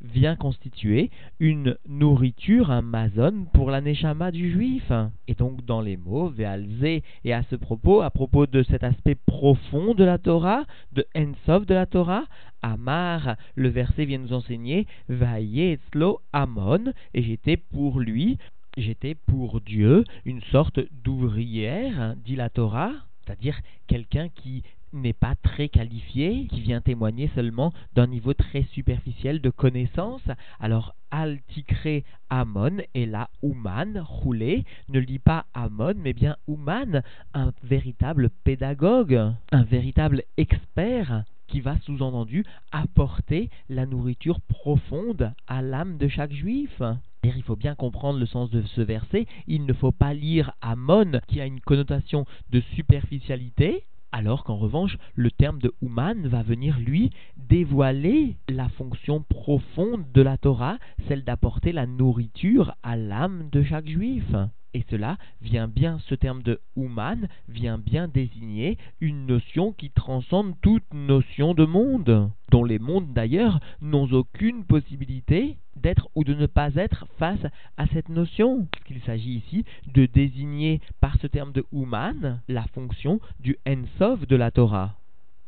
vient 0.00 0.36
constituer 0.36 1.10
une 1.40 1.76
nourriture, 1.88 2.70
un 2.70 2.82
mazon 2.82 3.46
pour 3.52 3.70
la 3.70 3.80
neshama 3.80 4.30
du 4.30 4.50
juif. 4.52 4.92
Et 5.26 5.34
donc 5.34 5.64
dans 5.64 5.80
les 5.80 5.96
mots, 5.96 6.28
ve'alze, 6.28 7.02
et 7.24 7.32
à 7.32 7.42
ce 7.44 7.56
propos, 7.56 8.02
à 8.02 8.10
propos 8.10 8.46
de 8.46 8.62
cet 8.62 8.84
aspect 8.84 9.16
profond 9.26 9.94
de 9.94 10.04
la 10.04 10.18
Torah, 10.18 10.64
de 10.92 11.06
Ensov 11.16 11.66
de 11.66 11.74
la 11.74 11.86
Torah, 11.86 12.24
Amar, 12.62 13.36
le 13.54 13.68
verset 13.68 14.04
vient 14.04 14.18
nous 14.18 14.32
enseigner, 14.32 14.86
etzlo 15.08 16.20
Amon, 16.32 16.92
et 17.14 17.22
j'étais 17.22 17.56
pour 17.56 18.00
lui, 18.00 18.38
j'étais 18.76 19.14
pour 19.14 19.60
Dieu, 19.60 20.04
une 20.24 20.42
sorte 20.42 20.80
d'ouvrière, 21.04 22.14
dit 22.24 22.36
la 22.36 22.50
Torah, 22.50 22.92
c'est-à-dire 23.24 23.60
quelqu'un 23.86 24.28
qui 24.28 24.62
n'est 24.92 25.12
pas 25.12 25.34
très 25.42 25.68
qualifié, 25.68 26.46
qui 26.48 26.60
vient 26.60 26.80
témoigner 26.80 27.30
seulement 27.34 27.72
d'un 27.94 28.06
niveau 28.06 28.34
très 28.34 28.62
superficiel 28.72 29.40
de 29.40 29.50
connaissance. 29.50 30.22
Alors 30.60 30.94
Altikre 31.10 32.02
Amon 32.30 32.78
et 32.94 33.06
là 33.06 33.30
Ouman, 33.42 34.00
roulé, 34.00 34.64
ne 34.88 35.00
lit 35.00 35.18
pas 35.18 35.46
Amon, 35.54 35.94
mais 35.96 36.12
bien 36.12 36.36
Ouman, 36.46 37.02
un 37.34 37.52
véritable 37.62 38.30
pédagogue, 38.44 39.20
un 39.52 39.62
véritable 39.64 40.22
expert 40.36 41.24
qui 41.46 41.60
va 41.60 41.78
sous-entendu 41.80 42.44
apporter 42.72 43.50
la 43.68 43.86
nourriture 43.86 44.40
profonde 44.42 45.32
à 45.46 45.62
l'âme 45.62 45.96
de 45.96 46.08
chaque 46.08 46.32
juif. 46.32 46.82
Il 47.24 47.42
faut 47.42 47.56
bien 47.56 47.74
comprendre 47.74 48.18
le 48.18 48.26
sens 48.26 48.50
de 48.50 48.62
ce 48.62 48.80
verset. 48.80 49.26
Il 49.46 49.66
ne 49.66 49.72
faut 49.72 49.92
pas 49.92 50.14
lire 50.14 50.52
Amon 50.60 51.20
qui 51.26 51.40
a 51.40 51.46
une 51.46 51.60
connotation 51.60 52.24
de 52.50 52.60
superficialité, 52.74 53.84
alors 54.12 54.44
qu'en 54.44 54.56
revanche, 54.56 54.96
le 55.14 55.30
terme 55.30 55.58
de 55.58 55.74
Ouman 55.82 56.26
va 56.26 56.42
venir, 56.42 56.78
lui, 56.78 57.10
dévoiler 57.36 58.36
la 58.48 58.68
fonction 58.68 59.22
profonde 59.22 60.10
de 60.12 60.22
la 60.22 60.38
Torah, 60.38 60.78
celle 61.08 61.24
d'apporter 61.24 61.72
la 61.72 61.86
nourriture 61.86 62.74
à 62.82 62.96
l'âme 62.96 63.48
de 63.50 63.62
chaque 63.62 63.88
juif. 63.88 64.34
Et 64.74 64.84
cela 64.90 65.16
vient 65.40 65.68
bien, 65.68 65.98
ce 66.08 66.14
terme 66.14 66.42
de 66.42 66.60
Ouman 66.76 67.28
vient 67.48 67.78
bien 67.78 68.06
désigner 68.06 68.76
une 69.00 69.26
notion 69.26 69.72
qui 69.72 69.90
transcende 69.90 70.54
toute 70.60 70.92
notion 70.92 71.54
de 71.54 71.64
monde, 71.64 72.30
dont 72.50 72.64
les 72.64 72.78
mondes 72.78 73.12
d'ailleurs 73.14 73.60
n'ont 73.80 74.10
aucune 74.12 74.64
possibilité 74.64 75.56
d'être 75.76 76.08
ou 76.14 76.24
de 76.24 76.34
ne 76.34 76.46
pas 76.46 76.74
être 76.74 77.06
face 77.18 77.46
à 77.76 77.86
cette 77.88 78.08
notion. 78.08 78.66
qu'il 78.84 79.00
s'agit 79.02 79.36
ici 79.36 79.64
de 79.86 80.06
désigner 80.06 80.80
par 81.00 81.16
ce 81.20 81.26
terme 81.26 81.52
de 81.52 81.64
Ouman 81.72 82.40
la 82.48 82.64
fonction 82.74 83.20
du 83.40 83.56
Ensov 83.66 84.26
de 84.26 84.36
la 84.36 84.50
Torah. 84.50 84.96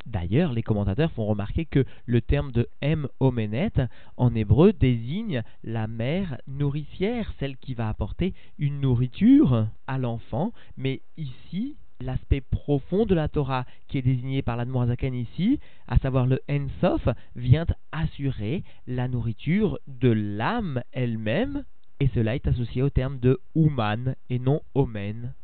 D'ailleurs, 0.06 0.52
les 0.52 0.62
commentateurs 0.62 1.12
font 1.12 1.26
remarquer 1.26 1.66
que 1.66 1.84
le 2.06 2.20
terme 2.20 2.52
de 2.52 2.68
M 2.80 3.06
omenet 3.20 3.72
en 4.16 4.34
hébreu 4.34 4.72
désigne 4.72 5.42
la 5.62 5.86
mère 5.86 6.40
nourricière, 6.46 7.32
celle 7.38 7.56
qui 7.56 7.74
va 7.74 7.88
apporter 7.88 8.34
une 8.58 8.80
nourriture 8.80 9.66
à 9.86 9.98
l'enfant, 9.98 10.52
mais 10.76 11.02
ici, 11.16 11.76
l'aspect 12.00 12.40
profond 12.40 13.04
de 13.04 13.14
la 13.14 13.28
Torah 13.28 13.66
qui 13.88 13.98
est 13.98 14.02
désigné 14.02 14.42
par 14.42 14.56
l'Admorazaken 14.56 15.14
ici, 15.14 15.60
à 15.86 15.98
savoir 15.98 16.26
le 16.26 16.40
Ensof, 16.50 17.08
vient 17.36 17.66
assurer 17.92 18.64
la 18.86 19.06
nourriture 19.06 19.78
de 19.86 20.10
l'âme 20.10 20.82
elle-même, 20.92 21.64
et 22.00 22.08
cela 22.14 22.34
est 22.34 22.48
associé 22.48 22.82
au 22.82 22.90
terme 22.90 23.18
de 23.18 23.38
Uman 23.54 24.14
et 24.30 24.38
non 24.38 24.62
Omen 24.74 25.34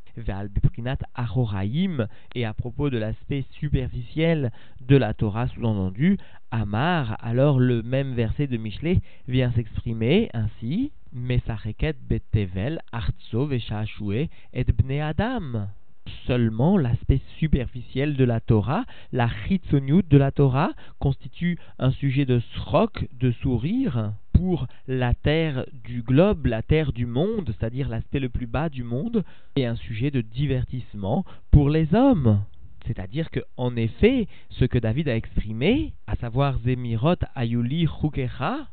et 2.35 2.45
à 2.45 2.55
propos 2.55 2.91
de 2.91 2.99
l'aspect 2.99 3.45
superficiel 3.53 4.51
de 4.81 4.97
la 4.97 5.15
Torah 5.15 5.49
sous-entendu, 5.49 6.19
Amar, 6.51 7.17
alors 7.21 7.59
le 7.59 7.83
même 7.83 8.15
verset 8.15 8.47
de 8.47 8.57
Michelet 8.57 9.01
vient 9.29 9.53
s'exprimer 9.53 10.31
ainsi, 10.33 10.93
Mesacheket 11.13 11.97
betevel 12.09 12.81
artso 12.93 13.51
et 13.51 14.65
bne 14.65 15.01
Adam 15.01 15.67
seulement 16.27 16.77
l'aspect 16.77 17.21
superficiel 17.39 18.17
de 18.17 18.25
la 18.25 18.41
Torah, 18.41 18.85
la 19.13 19.29
chitsoniut 19.29 20.03
de 20.09 20.19
la 20.19 20.33
Torah, 20.33 20.71
constitue 20.99 21.59
un 21.79 21.91
sujet 21.91 22.25
de 22.25 22.41
srok, 22.55 23.07
de 23.19 23.33
sourire, 23.33 24.13
pour 24.33 24.67
la 24.87 25.15
terre 25.15 25.65
du 25.85 26.03
globe, 26.03 26.47
la 26.47 26.63
terre 26.63 26.93
du 26.93 27.07
monde, 27.07 27.55
c'est-à-dire 27.59 27.89
l'aspect 27.89 28.21
le 28.21 28.29
plus 28.29 28.47
bas 28.47 28.69
du 28.69 28.83
monde, 28.83 29.25
et 29.57 29.65
un 29.65 29.77
sujet 29.77 30.11
de 30.11 30.21
divertissement 30.21 31.25
pour 31.51 31.71
les 31.71 31.95
hommes. 31.95 32.43
C'est-à-dire 32.87 33.31
que, 33.31 33.41
en 33.57 33.75
effet, 33.77 34.29
ce 34.51 34.65
que 34.65 34.79
David 34.79 35.09
a 35.09 35.17
exprimé, 35.17 35.95
à 36.07 36.17
savoir 36.17 36.59
Zemirot 36.61 37.17
Ayuli 37.35 37.87
Chukecha, 37.87 38.69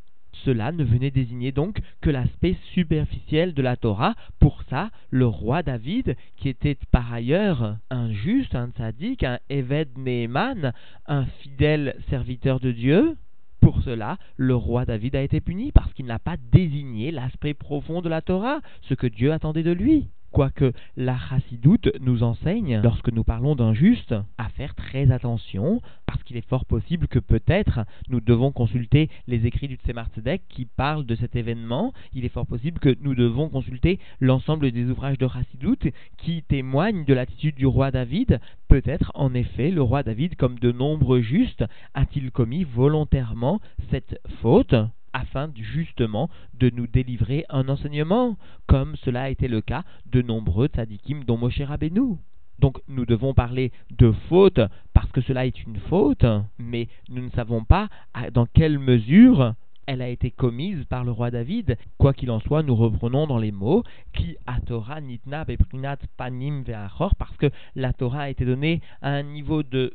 cela 0.46 0.72
ne 0.72 0.84
venait 0.84 1.12
désigner 1.12 1.52
donc 1.52 1.80
que 2.02 2.10
l'aspect 2.10 2.56
superficiel 2.74 3.54
de 3.54 3.62
la 3.62 3.78
Torah. 3.78 4.16
Pour 4.40 4.64
ça, 4.70 4.90
le 5.10 5.26
roi 5.26 5.64
David, 5.64 6.16
qui 6.38 6.50
était 6.50 6.78
par 6.92 7.14
ailleurs 7.14 7.78
un 7.90 8.12
juste, 8.12 8.56
un 8.56 8.70
tzaddik, 8.70 9.24
un 9.24 9.40
Eved 9.50 9.98
Neeman, 9.98 10.74
un 11.08 11.26
fidèle 11.42 11.96
serviteur 12.10 12.60
de 12.60 12.72
Dieu, 12.72 13.16
pour 13.62 13.82
cela, 13.84 14.18
le 14.36 14.56
roi 14.56 14.86
David 14.86 15.16
a 15.16 15.22
été 15.22 15.40
puni 15.40 15.72
parce 15.72 15.94
qu'il 15.94 16.06
n'a 16.06 16.20
pas 16.20 16.36
désigné 16.52 17.12
l'aspect 17.12 17.54
profond 17.54 18.02
de 18.02 18.10
la 18.10 18.22
Torah, 18.22 18.60
ce 18.82 18.94
que 18.94 19.08
Dieu 19.08 19.32
attendait 19.32 19.64
de 19.64 19.72
lui 19.72 20.08
quoique 20.34 20.74
la 20.98 21.18
chassidoute 21.18 21.90
nous 22.02 22.24
enseigne, 22.24 22.82
lorsque 22.84 23.12
nous 23.12 23.24
parlons 23.24 23.56
d'un 23.56 23.74
juste, 23.74 24.16
à 24.38 24.50
faire 24.50 24.76
très 24.76 25.12
attention, 25.12 25.80
parce 26.08 26.22
qu'il 26.24 26.36
est 26.38 26.50
fort 26.50 26.66
possible 26.66 27.08
que 27.08 27.20
peut-être 27.20 27.82
nous 28.10 28.20
devons 28.20 28.52
consulter 28.52 29.10
les 29.28 29.46
écrits 29.46 29.68
du 29.68 29.76
Tzemar 29.76 30.10
qui 30.50 30.66
parlent 30.66 31.06
de 31.06 31.16
cet 31.16 31.36
événement, 31.36 31.94
il 32.14 32.26
est 32.26 32.30
fort 32.30 32.48
possible 32.48 32.80
que 32.80 32.98
nous 33.02 33.14
devons 33.14 33.48
consulter 33.48 34.00
l'ensemble 34.20 34.72
des 34.72 34.90
ouvrages 34.90 35.20
de 35.20 35.28
chassidoute 35.28 35.88
qui 36.18 36.42
témoignent 36.44 37.06
de 37.06 37.14
l'attitude 37.14 37.56
du 37.56 37.68
roi 37.68 37.92
David, 37.92 38.40
peut-être 38.68 39.12
en 39.14 39.36
effet 39.36 39.70
le 39.70 39.84
roi 39.84 40.02
David, 40.02 40.36
comme 40.36 40.58
de 40.58 40.72
nombreux 40.72 41.22
justes, 41.22 41.64
a-t-il 41.94 42.32
commis 42.32 42.64
volontairement 42.64 43.62
cette 43.92 44.20
faute? 44.42 44.76
Afin 45.14 45.52
justement 45.56 46.30
de 46.56 46.70
nous 46.70 46.88
délivrer 46.88 47.46
un 47.50 47.70
enseignement, 47.70 48.38
comme 48.68 48.96
cela 48.98 49.24
a 49.24 49.30
été 49.30 49.48
le 49.48 49.62
cas 49.62 49.84
de 50.12 50.22
nombreux 50.22 50.68
tzadikim 50.68 51.24
dont 51.24 51.38
Moshe 51.38 51.62
Rabbeinu. 51.62 52.18
Donc 52.60 52.80
nous 52.88 53.06
devons 53.06 53.34
parler 53.34 53.72
de 53.98 54.12
faute 54.30 54.60
parce 54.94 55.12
que 55.12 55.22
cela 55.22 55.46
est 55.46 55.64
une 55.64 55.78
faute, 55.90 56.26
mais 56.60 56.88
nous 57.10 57.24
ne 57.24 57.32
savons 57.32 57.64
pas 57.64 57.90
dans 58.32 58.46
quelle 58.46 58.80
mesure 58.80 59.54
elle 59.86 60.02
a 60.02 60.08
été 60.08 60.32
commise 60.32 60.84
par 60.86 61.04
le 61.04 61.12
roi 61.12 61.30
David. 61.32 61.78
Quoi 61.98 62.14
qu'il 62.14 62.32
en 62.32 62.40
soit, 62.40 62.64
nous 62.64 62.76
reprenons 62.76 63.28
dans 63.28 63.38
les 63.38 63.52
mots 63.52 63.84
qui 64.14 64.38
a 64.46 64.62
Torah 64.62 65.02
nitna 65.02 65.46
beprinat 65.46 65.98
panim 66.18 66.64
ve'achor 66.64 67.16
parce 67.16 67.36
que 67.38 67.50
la 67.76 67.92
Torah 67.92 68.22
a 68.22 68.30
été 68.30 68.46
donnée 68.46 68.82
à 69.02 69.10
un 69.10 69.24
niveau 69.24 69.64
de 69.64 69.94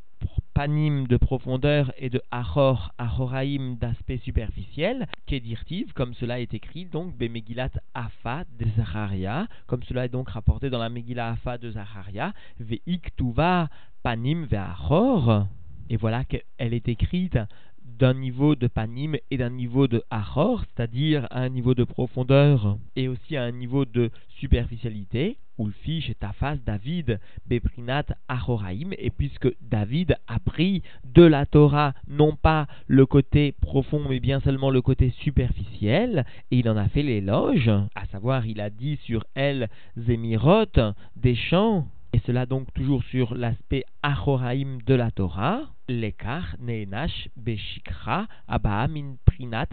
panim 0.55 1.07
de 1.07 1.17
profondeur 1.17 1.93
et 1.99 2.11
de 2.11 2.21
achor, 2.31 2.93
achoraim 2.99 3.77
d'aspect 3.81 4.19
superficiel, 4.19 5.07
kedirtiv, 5.27 5.93
comme 5.93 6.15
cela 6.15 6.41
est 6.41 6.53
écrit 6.53 6.85
donc 6.85 7.17
Bemegilat 7.17 7.71
Afa 7.95 8.45
de 8.59 8.67
Zacharia, 8.77 9.47
comme 9.69 9.85
cela 9.85 10.07
est 10.07 10.09
donc 10.09 10.31
rapporté 10.31 10.69
dans 10.69 10.81
la 10.81 10.89
Megillah 10.89 11.31
Afa 11.31 11.59
de 11.59 11.71
Zacharia, 11.71 12.33
Veiktuva 12.59 13.69
panim 14.03 14.47
ve'achor, 14.47 15.47
et 15.91 15.97
voilà 15.97 16.25
qu'elle 16.25 16.43
est 16.75 16.89
écrite 16.89 17.39
d'un 17.85 18.15
niveau 18.15 18.55
de 18.55 18.67
panim 18.67 19.17
et 19.31 19.37
d'un 19.37 19.51
niveau 19.51 19.89
de 19.89 20.03
achor, 20.11 20.65
c'est-à-dire 20.67 21.27
à 21.31 21.41
un 21.41 21.49
niveau 21.49 21.75
de 21.75 21.85
profondeur 21.85 22.79
et 22.97 23.09
aussi 23.09 23.37
à 23.37 23.45
un 23.45 23.53
niveau 23.53 23.85
de 23.85 24.11
superficialité, 24.41 25.39
Ulfish 25.59 26.13
face 26.39 26.59
David, 26.65 27.21
Beprinat 27.47 28.07
Achoraim, 28.29 28.91
et 28.99 29.11
puisque 29.11 29.49
David 29.61 30.17
a 30.27 30.39
pris 30.39 30.83
de 31.05 31.23
la 31.23 31.47
Torah 31.47 31.95
non 32.07 32.37
pas 32.37 32.67
le 32.87 33.07
côté 33.07 33.53
profond 33.61 34.03
mais 34.09 34.21
bien 34.21 34.41
seulement 34.41 34.71
le 34.71 34.83
côté 34.83 35.11
superficiel, 35.19 36.25
et 36.51 36.59
il 36.59 36.69
en 36.69 36.77
a 36.77 36.89
fait 36.89 37.03
l'éloge, 37.03 37.71
à 37.95 38.07
savoir 38.07 38.47
il 38.47 38.61
a 38.61 38.71
dit 38.71 38.99
sur 39.05 39.25
elle 39.35 39.69
Zemirot, 39.97 40.95
des 41.17 41.35
chants, 41.35 41.87
et 42.13 42.21
cela 42.27 42.47
donc 42.47 42.73
toujours 42.73 43.03
sur 43.05 43.35
l'aspect 43.35 43.85
Achoraim 44.03 44.79
de 44.87 44.95
la 44.95 45.11
Torah, 45.11 45.61
Lekar 45.89 46.57
Neenash 46.59 47.29
Beshikra 47.37 48.27
Abahamin 48.47 49.17
Prinat. 49.27 49.69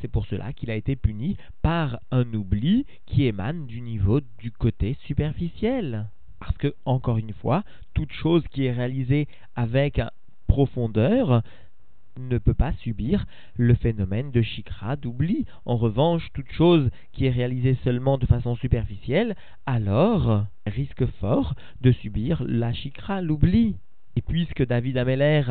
C'est 0.00 0.10
pour 0.10 0.26
cela 0.26 0.52
qu'il 0.54 0.70
a 0.70 0.76
été 0.76 0.96
puni 0.96 1.36
par 1.62 1.98
un 2.10 2.32
oubli 2.32 2.86
qui 3.04 3.26
émane 3.26 3.66
du 3.66 3.82
niveau 3.82 4.20
du 4.38 4.50
côté 4.50 4.96
superficiel. 5.06 6.06
Parce 6.40 6.56
que, 6.56 6.74
encore 6.84 7.18
une 7.18 7.32
fois, 7.32 7.64
toute 7.94 8.12
chose 8.12 8.42
qui 8.50 8.64
est 8.64 8.72
réalisée 8.72 9.28
avec 9.54 10.00
profondeur 10.46 11.42
ne 12.18 12.38
peut 12.38 12.54
pas 12.54 12.72
subir 12.74 13.26
le 13.56 13.74
phénomène 13.74 14.30
de 14.30 14.42
shikra, 14.42 14.96
d'oubli. 14.96 15.46
En 15.64 15.76
revanche, 15.76 16.28
toute 16.34 16.50
chose 16.52 16.90
qui 17.12 17.26
est 17.26 17.30
réalisée 17.30 17.76
seulement 17.84 18.18
de 18.18 18.26
façon 18.26 18.56
superficielle, 18.56 19.36
alors 19.66 20.44
risque 20.66 21.06
fort 21.20 21.54
de 21.80 21.92
subir 21.92 22.42
la 22.46 22.72
shikra, 22.72 23.22
l'oubli. 23.22 23.76
Et 24.16 24.22
puisque 24.22 24.66
David 24.66 24.98
Ameller 24.98 25.42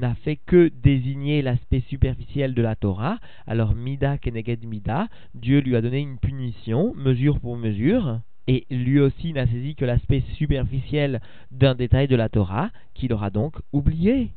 n'a 0.00 0.14
fait 0.14 0.36
que 0.36 0.70
désigner 0.82 1.42
l'aspect 1.42 1.82
superficiel 1.88 2.54
de 2.54 2.62
la 2.62 2.76
Torah, 2.76 3.18
alors 3.46 3.74
Mida 3.74 4.16
Keneged 4.18 4.64
Mida, 4.64 5.08
Dieu 5.34 5.60
lui 5.60 5.76
a 5.76 5.82
donné 5.82 6.00
une 6.00 6.18
punition, 6.18 6.94
mesure 6.94 7.40
pour 7.40 7.56
mesure, 7.56 8.20
et 8.46 8.66
lui 8.70 9.00
aussi 9.00 9.32
n'a 9.32 9.46
saisi 9.46 9.74
que 9.74 9.84
l'aspect 9.84 10.22
superficiel 10.34 11.20
d'un 11.50 11.74
détail 11.74 12.08
de 12.08 12.16
la 12.16 12.28
Torah, 12.28 12.70
qu'il 12.94 13.12
aura 13.12 13.30
donc 13.30 13.56
oublié. 13.72 14.30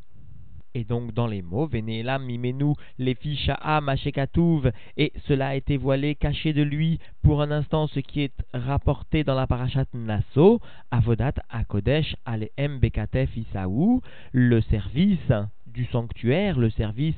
Et 0.78 0.84
donc 0.84 1.14
dans 1.14 1.26
les 1.26 1.42
mots, 1.42 1.68
Venelam 1.68 2.26
mimenu 2.26 2.74
les 3.00 3.16
ficha'a 3.16 3.80
machekatouv, 3.80 4.72
et 4.98 5.14
cela 5.26 5.48
a 5.48 5.56
été 5.56 5.78
voilé, 5.78 6.16
caché 6.16 6.52
de 6.52 6.62
lui 6.62 7.00
pour 7.24 7.42
un 7.42 7.50
instant 7.50 7.88
ce 7.88 8.02
qui 8.02 8.24
est 8.24 8.34
rapporté 8.54 9.24
dans 9.24 9.36
la 9.36 9.48
parachat 9.48 9.86
Nasso, 9.94 10.60
Avodat 10.92 11.36
Akodesh 11.50 12.18
Aleem 12.26 12.80
Bekatef 12.80 13.38
Isaou, 13.38 14.02
le 14.34 14.60
service 14.60 15.32
du 15.66 15.86
sanctuaire, 15.86 16.60
le 16.60 16.70
service 16.70 17.16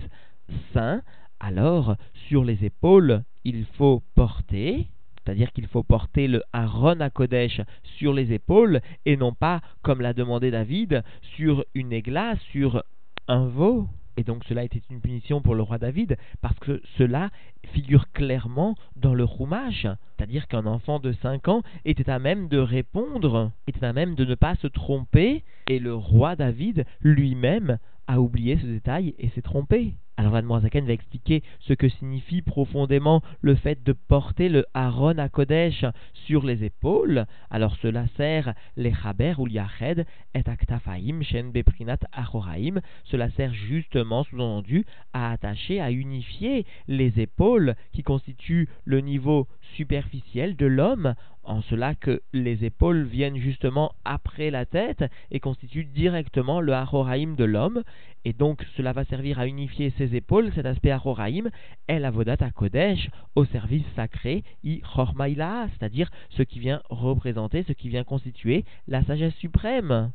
saint, 0.71 1.01
alors 1.39 1.95
sur 2.27 2.43
les 2.43 2.63
épaules 2.63 3.23
il 3.43 3.65
faut 3.77 4.03
porter, 4.13 4.85
c'est-à-dire 5.25 5.51
qu'il 5.51 5.65
faut 5.65 5.83
porter 5.83 6.27
le 6.27 6.43
Aaron 6.53 6.99
à 6.99 7.09
Kodesh 7.09 7.61
sur 7.97 8.13
les 8.13 8.31
épaules 8.33 8.81
et 9.07 9.17
non 9.17 9.33
pas, 9.33 9.61
comme 9.81 10.01
l'a 10.01 10.13
demandé 10.13 10.51
David, 10.51 11.03
sur 11.35 11.65
une 11.73 11.91
églace, 11.91 12.39
sur 12.51 12.83
un 13.27 13.47
veau. 13.47 13.87
Et 14.19 14.23
donc 14.23 14.43
cela 14.45 14.63
était 14.63 14.81
une 14.89 14.99
punition 14.99 15.41
pour 15.41 15.53
le 15.53 15.61
roi 15.61 15.77
David, 15.77 16.17
parce 16.41 16.57
que 16.57 16.81
cela 16.97 17.29
figure 17.73 18.11
clairement 18.11 18.75
dans 18.95 19.13
le 19.13 19.23
roumage, 19.23 19.87
c'est-à-dire 20.17 20.47
qu'un 20.47 20.65
enfant 20.65 20.99
de 20.99 21.11
5 21.11 21.47
ans 21.49 21.61
était 21.85 22.09
à 22.09 22.17
même 22.17 22.47
de 22.47 22.57
répondre, 22.57 23.51
était 23.67 23.85
à 23.85 23.93
même 23.93 24.15
de 24.15 24.25
ne 24.25 24.33
pas 24.33 24.55
se 24.55 24.65
tromper, 24.65 25.43
et 25.69 25.77
le 25.77 25.93
roi 25.93 26.35
David 26.35 26.85
lui-même 27.01 27.77
a 28.07 28.19
oublié 28.19 28.57
ce 28.57 28.65
détail 28.65 29.13
et 29.19 29.29
s'est 29.29 29.43
trompé. 29.43 29.93
Alors 30.19 30.61
Zaken 30.61 30.87
va 30.87 30.93
expliquer 30.93 31.43
ce 31.59 31.73
que 31.73 31.87
signifie 31.87 32.41
profondément 32.41 33.21
le 33.41 33.53
fait 33.53 33.83
de 33.83 33.93
porter 33.93 34.49
le 34.49 34.65
Aaron 34.73 35.19
à 35.19 35.29
Kodesh 35.29 35.85
sur 36.25 36.43
les 36.43 36.63
épaules. 36.63 37.27
Alors 37.51 37.75
cela 37.83 38.07
sert 38.17 38.55
les 38.77 38.91
Chaber 38.91 39.35
ou 39.37 39.47
Yached 39.47 40.07
et 40.33 40.41
Aktafaim 40.43 41.21
Shen 41.21 41.51
Beprinat 41.51 41.99
Achoraim. 42.13 42.81
Cela 43.03 43.29
sert 43.29 43.53
justement, 43.53 44.23
sous-entendu, 44.23 44.85
à 45.13 45.31
attacher, 45.31 45.79
à 45.79 45.91
unifier 45.91 46.65
les 46.87 47.19
épaules 47.19 47.75
qui 47.93 48.01
constituent 48.01 48.69
le 48.85 49.01
niveau 49.01 49.47
superficiel 49.75 50.55
de 50.55 50.65
l'homme 50.65 51.15
en 51.43 51.61
cela 51.61 51.95
que 51.95 52.21
les 52.33 52.65
épaules 52.65 53.03
viennent 53.03 53.37
justement 53.37 53.93
après 54.03 54.51
la 54.51 54.65
tête 54.65 55.05
et 55.31 55.39
constituent 55.39 55.85
directement 55.85 56.59
le 56.59 56.73
Achoraim 56.73 57.35
de 57.35 57.45
l'homme, 57.45 57.83
et 58.25 58.33
donc 58.33 58.65
cela 58.75 58.91
va 58.91 59.05
servir 59.05 59.39
à 59.39 59.47
unifier 59.47 59.91
ses 59.97 60.15
épaules, 60.15 60.51
cet 60.53 60.65
aspect 60.65 60.91
Achoraim, 60.91 61.49
et 61.87 61.99
la 61.99 62.11
Vodata 62.11 62.51
Kodesh, 62.51 63.09
au 63.35 63.45
service 63.45 63.85
sacré, 63.95 64.43
i 64.63 64.81
Chormaïla, 64.81 65.69
c'est-à-dire 65.71 66.09
ce 66.29 66.43
qui 66.43 66.59
vient 66.59 66.81
représenter, 66.89 67.63
ce 67.63 67.73
qui 67.73 67.87
vient 67.87 68.03
constituer 68.03 68.65
la 68.87 69.03
sagesse 69.03 69.35
suprême. 69.35 70.11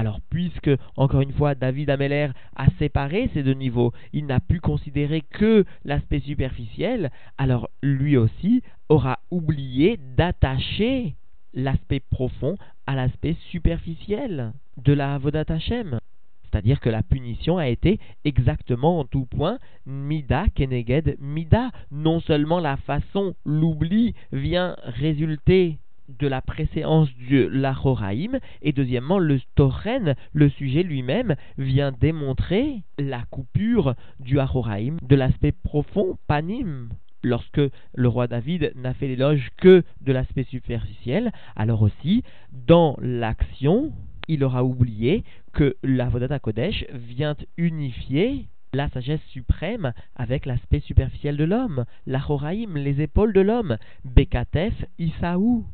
Alors, 0.00 0.20
puisque, 0.30 0.70
encore 0.96 1.22
une 1.22 1.32
fois, 1.32 1.56
David 1.56 1.90
Ameller 1.90 2.28
a 2.54 2.70
séparé 2.78 3.30
ces 3.34 3.42
deux 3.42 3.54
niveaux, 3.54 3.92
il 4.12 4.26
n'a 4.26 4.38
pu 4.38 4.60
considérer 4.60 5.22
que 5.22 5.64
l'aspect 5.84 6.20
superficiel, 6.20 7.10
alors 7.36 7.68
lui 7.82 8.16
aussi 8.16 8.62
aura 8.88 9.18
oublié 9.32 9.98
d'attacher 10.16 11.16
l'aspect 11.52 11.98
profond 11.98 12.56
à 12.86 12.94
l'aspect 12.94 13.36
superficiel 13.50 14.52
de 14.76 14.92
la 14.92 15.16
Avodat 15.16 15.44
Hashem. 15.48 15.98
C'est-à-dire 16.44 16.78
que 16.78 16.90
la 16.90 17.02
punition 17.02 17.58
a 17.58 17.66
été 17.66 17.98
exactement 18.24 19.00
en 19.00 19.04
tout 19.04 19.26
point 19.26 19.58
mida 19.84 20.46
keneged 20.54 21.16
mida. 21.18 21.70
Non 21.90 22.20
seulement 22.20 22.60
la 22.60 22.76
façon, 22.76 23.34
l'oubli 23.44 24.14
vient 24.32 24.76
résulter 24.84 25.78
de 26.08 26.26
la 26.26 26.40
préséance 26.40 27.08
de 27.30 27.46
l'Achoraïm, 27.46 28.38
et 28.62 28.72
deuxièmement, 28.72 29.18
le 29.18 29.40
Toren, 29.54 30.14
le 30.32 30.48
sujet 30.48 30.82
lui-même, 30.82 31.36
vient 31.58 31.92
démontrer 31.92 32.82
la 32.98 33.22
coupure 33.30 33.94
du 34.20 34.40
Achoraïm, 34.40 34.98
de 35.02 35.16
l'aspect 35.16 35.52
profond, 35.52 36.18
panim. 36.26 36.88
Lorsque 37.24 37.60
le 37.94 38.08
roi 38.08 38.28
David 38.28 38.72
n'a 38.76 38.94
fait 38.94 39.08
l'éloge 39.08 39.48
que 39.56 39.82
de 40.00 40.12
l'aspect 40.12 40.44
superficiel, 40.44 41.32
alors 41.56 41.82
aussi, 41.82 42.22
dans 42.52 42.96
l'action, 43.00 43.92
il 44.28 44.44
aura 44.44 44.62
oublié 44.62 45.24
que 45.52 45.76
la 45.82 46.08
Vodata 46.08 46.38
Kodesh 46.38 46.84
vient 46.92 47.36
unifier 47.56 48.46
la 48.72 48.88
sagesse 48.90 49.22
suprême 49.32 49.92
avec 50.14 50.46
l'aspect 50.46 50.80
superficiel 50.80 51.36
de 51.36 51.44
l'homme, 51.44 51.84
l'Achoraïm, 52.06 52.76
les 52.76 53.00
épaules 53.00 53.32
de 53.32 53.40
l'homme, 53.40 53.78
Bekatef, 54.04 54.74
Isaou 54.98 55.64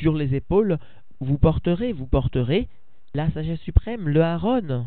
sur 0.00 0.14
les 0.14 0.34
épaules, 0.34 0.78
vous 1.20 1.38
porterez, 1.38 1.92
vous 1.92 2.06
porterez 2.06 2.68
la 3.14 3.30
sagesse 3.30 3.60
suprême, 3.60 4.08
le 4.08 4.22
Haron, 4.22 4.86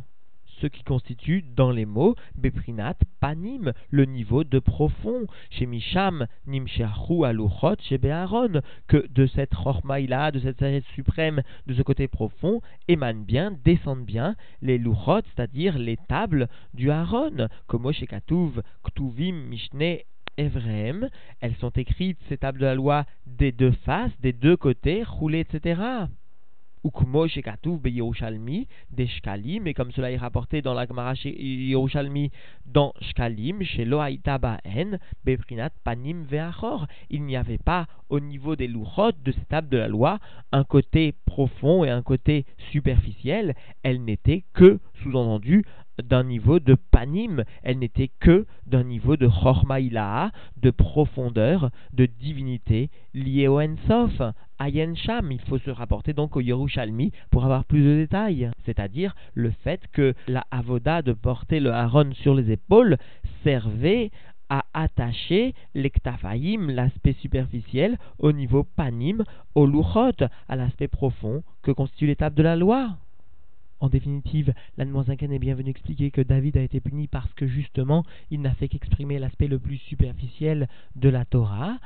ce 0.61 0.67
qui 0.67 0.83
constitue 0.83 1.43
dans 1.55 1.71
les 1.71 1.85
mots 1.85 2.15
Beprinat 2.35 2.97
Panim, 3.19 3.73
le 3.89 4.05
niveau 4.05 4.43
de 4.43 4.59
profond, 4.59 5.27
chez 5.49 5.65
Misham 5.65 6.27
Aluchot, 6.47 7.75
chez 7.81 7.97
Beharon, 7.97 8.61
que 8.87 9.07
de 9.07 9.27
cette 9.27 9.53
Chormaïla, 9.53 10.31
de 10.31 10.39
cette 10.39 10.59
sagesse 10.59 10.85
suprême, 10.95 11.41
de 11.67 11.73
ce 11.73 11.81
côté 11.81 12.07
profond, 12.07 12.61
émanent 12.87 13.23
bien, 13.23 13.51
descendent 13.63 14.05
bien 14.05 14.35
les 14.61 14.77
Luchot, 14.77 15.21
c'est-à-dire 15.35 15.77
les 15.77 15.97
tables 16.07 16.47
du 16.73 16.91
Haron, 16.91 17.47
comme 17.67 17.91
chez 17.91 18.07
Ktuvim, 18.07 19.33
Mishne 19.49 19.99
Evrem, 20.37 21.09
elles 21.41 21.55
sont 21.55 21.71
écrites, 21.71 22.19
ces 22.29 22.37
tables 22.37 22.59
de 22.59 22.65
la 22.65 22.75
loi, 22.75 23.05
des 23.25 23.51
deux 23.51 23.71
faces, 23.71 24.11
des 24.21 24.33
deux 24.33 24.55
côtés, 24.55 25.03
roulées, 25.03 25.39
etc. 25.39 26.07
Ukmo 26.83 27.27
shekatuv 27.27 27.85
Yerushalmi, 27.87 28.67
des 28.91 29.07
Shkalim, 29.07 29.67
et 29.67 29.73
comme 29.73 29.91
cela 29.91 30.11
est 30.11 30.17
rapporté 30.17 30.61
dans 30.61 30.73
la 30.73 30.85
Gemara 30.85 31.13
Yerushalmi, 31.23 32.31
dans 32.65 32.93
Shkalim, 33.01 33.63
chez 33.63 33.83
Loaïta 33.83 34.37
Baen, 34.37 34.99
Beprinat 35.25 35.71
Panim 35.83 36.23
Veachor. 36.23 36.87
Il 37.09 37.23
n'y 37.23 37.35
avait 37.35 37.57
pas, 37.57 37.87
au 38.09 38.19
niveau 38.19 38.55
des 38.55 38.67
louchot 38.67 39.11
de 39.23 39.31
ces 39.31 39.45
tables 39.45 39.69
de 39.69 39.77
la 39.77 39.87
loi, 39.87 40.19
un 40.51 40.63
côté 40.63 41.13
profond 41.25 41.83
et 41.83 41.89
un 41.89 42.03
côté 42.03 42.45
superficiel. 42.71 43.55
Elles 43.83 44.03
n'étaient 44.03 44.43
que, 44.53 44.79
sous-entendu, 45.01 45.65
d'un 46.03 46.23
niveau 46.23 46.59
de 46.59 46.75
panim, 46.75 47.43
elle 47.63 47.79
n'était 47.79 48.11
que 48.19 48.45
d'un 48.65 48.83
niveau 48.83 49.17
de 49.17 49.27
chormaïlaha, 49.27 50.31
de 50.57 50.71
profondeur, 50.71 51.69
de 51.93 52.05
divinité 52.05 52.89
liée 53.13 53.47
au 53.47 53.59
Ensof, 53.59 54.21
Ayen 54.59 54.95
Sham. 54.95 55.31
Il 55.31 55.41
faut 55.41 55.59
se 55.59 55.69
rapporter 55.69 56.13
donc 56.13 56.35
au 56.35 56.41
Yerushalmi 56.41 57.11
pour 57.31 57.45
avoir 57.45 57.65
plus 57.65 57.83
de 57.83 57.95
détails, 57.95 58.51
c'est-à-dire 58.65 59.15
le 59.33 59.51
fait 59.63 59.81
que 59.91 60.13
la 60.27 60.45
avoda 60.51 61.01
de 61.01 61.13
porter 61.13 61.59
le 61.59 61.71
haron 61.71 62.11
sur 62.13 62.35
les 62.35 62.51
épaules 62.51 62.97
servait 63.43 64.11
à 64.49 64.63
attacher 64.73 65.53
l'ektafahim, 65.73 66.69
l'aspect 66.69 67.15
superficiel, 67.21 67.97
au 68.19 68.31
niveau 68.31 68.63
panim, 68.63 69.23
au 69.55 69.65
luchot, 69.65 70.25
à 70.47 70.55
l'aspect 70.55 70.87
profond 70.87 71.43
que 71.63 71.71
constitue 71.71 72.07
l'étape 72.07 72.33
de 72.33 72.43
la 72.43 72.55
loi. 72.55 72.97
En 73.79 73.89
définitive, 73.89 74.53
l'Anne-Zinken 74.77 75.31
est 75.31 75.39
bien 75.39 75.55
venu 75.55 75.69
expliquer 75.69 76.09
que 76.09 76.21
David 76.21 76.57
a 76.57 76.61
été 76.61 76.79
puni 76.79 77.07
parce 77.07 77.31
que 77.33 77.47
justement, 77.47 78.03
il 78.31 78.41
n'a 78.41 78.55
fait 78.55 78.69
qu'exprimer 78.69 79.19
l'aspect 79.19 79.47
le 79.47 79.59
plus 79.59 79.77
superficiel 79.77 80.67
de 80.95 81.09
la 81.09 81.25
Torah, 81.25 81.77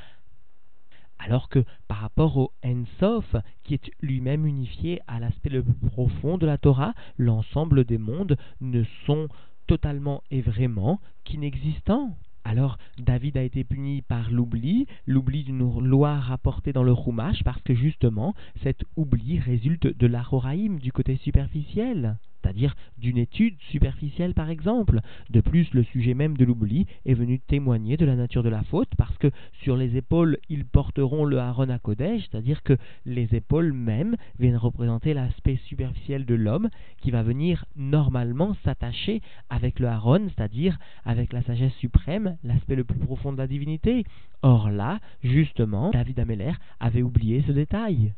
alors 1.20 1.50
que 1.50 1.64
par 1.88 1.98
rapport 1.98 2.38
au 2.38 2.52
Ensof, 2.64 3.36
qui 3.64 3.74
est 3.74 3.92
lui-même 4.02 4.46
unifié 4.46 5.02
à 5.08 5.20
l'aspect 5.20 5.50
le 5.50 5.64
plus 5.64 5.90
profond 5.90 6.38
de 6.38 6.46
la 6.46 6.58
Torah, 6.58 6.94
l'ensemble 7.18 7.84
des 7.84 7.98
mondes 7.98 8.38
ne 8.62 8.84
sont 9.06 9.28
totalement 9.68 10.24
et 10.32 10.42
vraiment 10.42 11.00
qu'inexistants. 11.24 12.16
Alors 12.44 12.78
David 12.98 13.38
a 13.38 13.44
été 13.44 13.64
puni 13.64 14.02
par 14.02 14.32
l'oubli, 14.32 14.88
l'oubli 15.06 15.44
d'une 15.44 15.80
loi 15.86 16.20
rapportée 16.20 16.74
dans 16.74 16.84
le 16.84 16.96
Chumash, 16.96 17.44
parce 17.44 17.62
que 17.62 17.76
justement 17.76 18.34
cet 18.64 18.84
oubli 18.96 19.40
résulte 19.40 19.88
de 19.88 20.08
l'achoraïm, 20.08 20.80
du 20.80 20.92
côté 20.92 21.18
superficiel 21.18 22.18
c'est-à-dire 22.42 22.76
d'une 22.98 23.18
étude 23.18 23.56
superficielle 23.70 24.34
par 24.34 24.50
exemple. 24.50 25.02
De 25.30 25.42
plus, 25.42 25.72
le 25.74 25.84
sujet 25.84 26.14
même 26.14 26.38
de 26.38 26.46
l'oubli 26.46 26.86
est 27.06 27.14
venu 27.14 27.40
témoigner 27.40 27.98
de 27.98 28.06
la 28.06 28.16
nature 28.16 28.44
de 28.44 28.50
la 28.50 28.64
faute, 28.64 28.90
parce 28.98 29.18
que 29.18 29.32
sur 29.62 29.78
les 29.78 29.98
épaules, 29.98 30.38
ils 30.50 30.66
porteront 30.66 31.26
le 31.26 31.40
Haron 31.40 31.70
à 31.70 31.80
Kodesh, 31.80 32.24
c'est-à-dire 32.30 32.64
que 32.64 32.78
les 33.06 33.34
épaules 33.36 33.74
mêmes 33.74 34.16
viennent 34.40 34.58
représenter 34.58 35.14
l'aspect 35.14 35.60
superficiel 35.68 36.26
de 36.26 36.36
l'homme, 36.36 36.70
qui 37.02 37.12
va 37.12 37.24
venir 37.24 37.66
normalement 37.76 38.56
s'attacher 38.64 39.22
avec 39.50 39.80
le 39.80 39.88
Haron, 39.88 40.30
c'est-à-dire 40.30 40.78
avec 41.06 41.34
la 41.34 41.44
sagesse 41.44 41.74
suprême, 41.76 42.38
l'aspect 42.44 42.76
le 42.76 42.84
plus 42.84 43.00
profond 43.00 43.34
de 43.34 43.38
la 43.38 43.48
divinité. 43.48 44.04
Or 44.42 44.70
là, 44.70 45.00
justement, 45.24 45.92
David 45.92 46.20
Ameller 46.20 46.54
avait 46.80 47.04
oublié 47.04 47.44
ce 47.46 47.52
détail. 47.52 48.14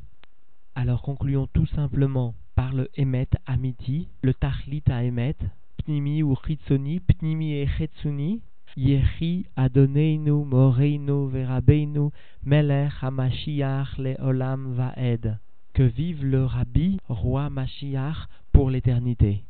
Alors 0.75 1.01
concluons 1.01 1.47
tout 1.47 1.67
simplement 1.67 2.33
par 2.63 2.73
le 2.73 2.87
Emet 2.95 3.27
Amiti, 3.45 4.07
le 4.21 4.33
Tachlit 4.33 4.83
à 4.89 5.03
Emet, 5.03 5.35
Pnimi 5.79 6.23
ou 6.23 6.33
Chitsoni, 6.47 7.01
Pnimi 7.01 7.55
et 7.55 7.67
Chetsuni, 7.67 8.41
Yechi 8.77 9.45
Adoneinu 9.57 10.45
Moreinu 10.45 11.27
Verabeinu 11.27 12.11
Melech 12.45 12.93
HaMashiach 13.01 13.97
Leolam 13.97 14.75
Vaed. 14.75 15.39
Que 15.73 15.83
vive 15.83 16.23
le 16.23 16.45
Rabbi, 16.45 16.99
roi 17.09 17.49
Mashiach, 17.49 18.29
pour 18.53 18.69
l'éternité. 18.69 19.43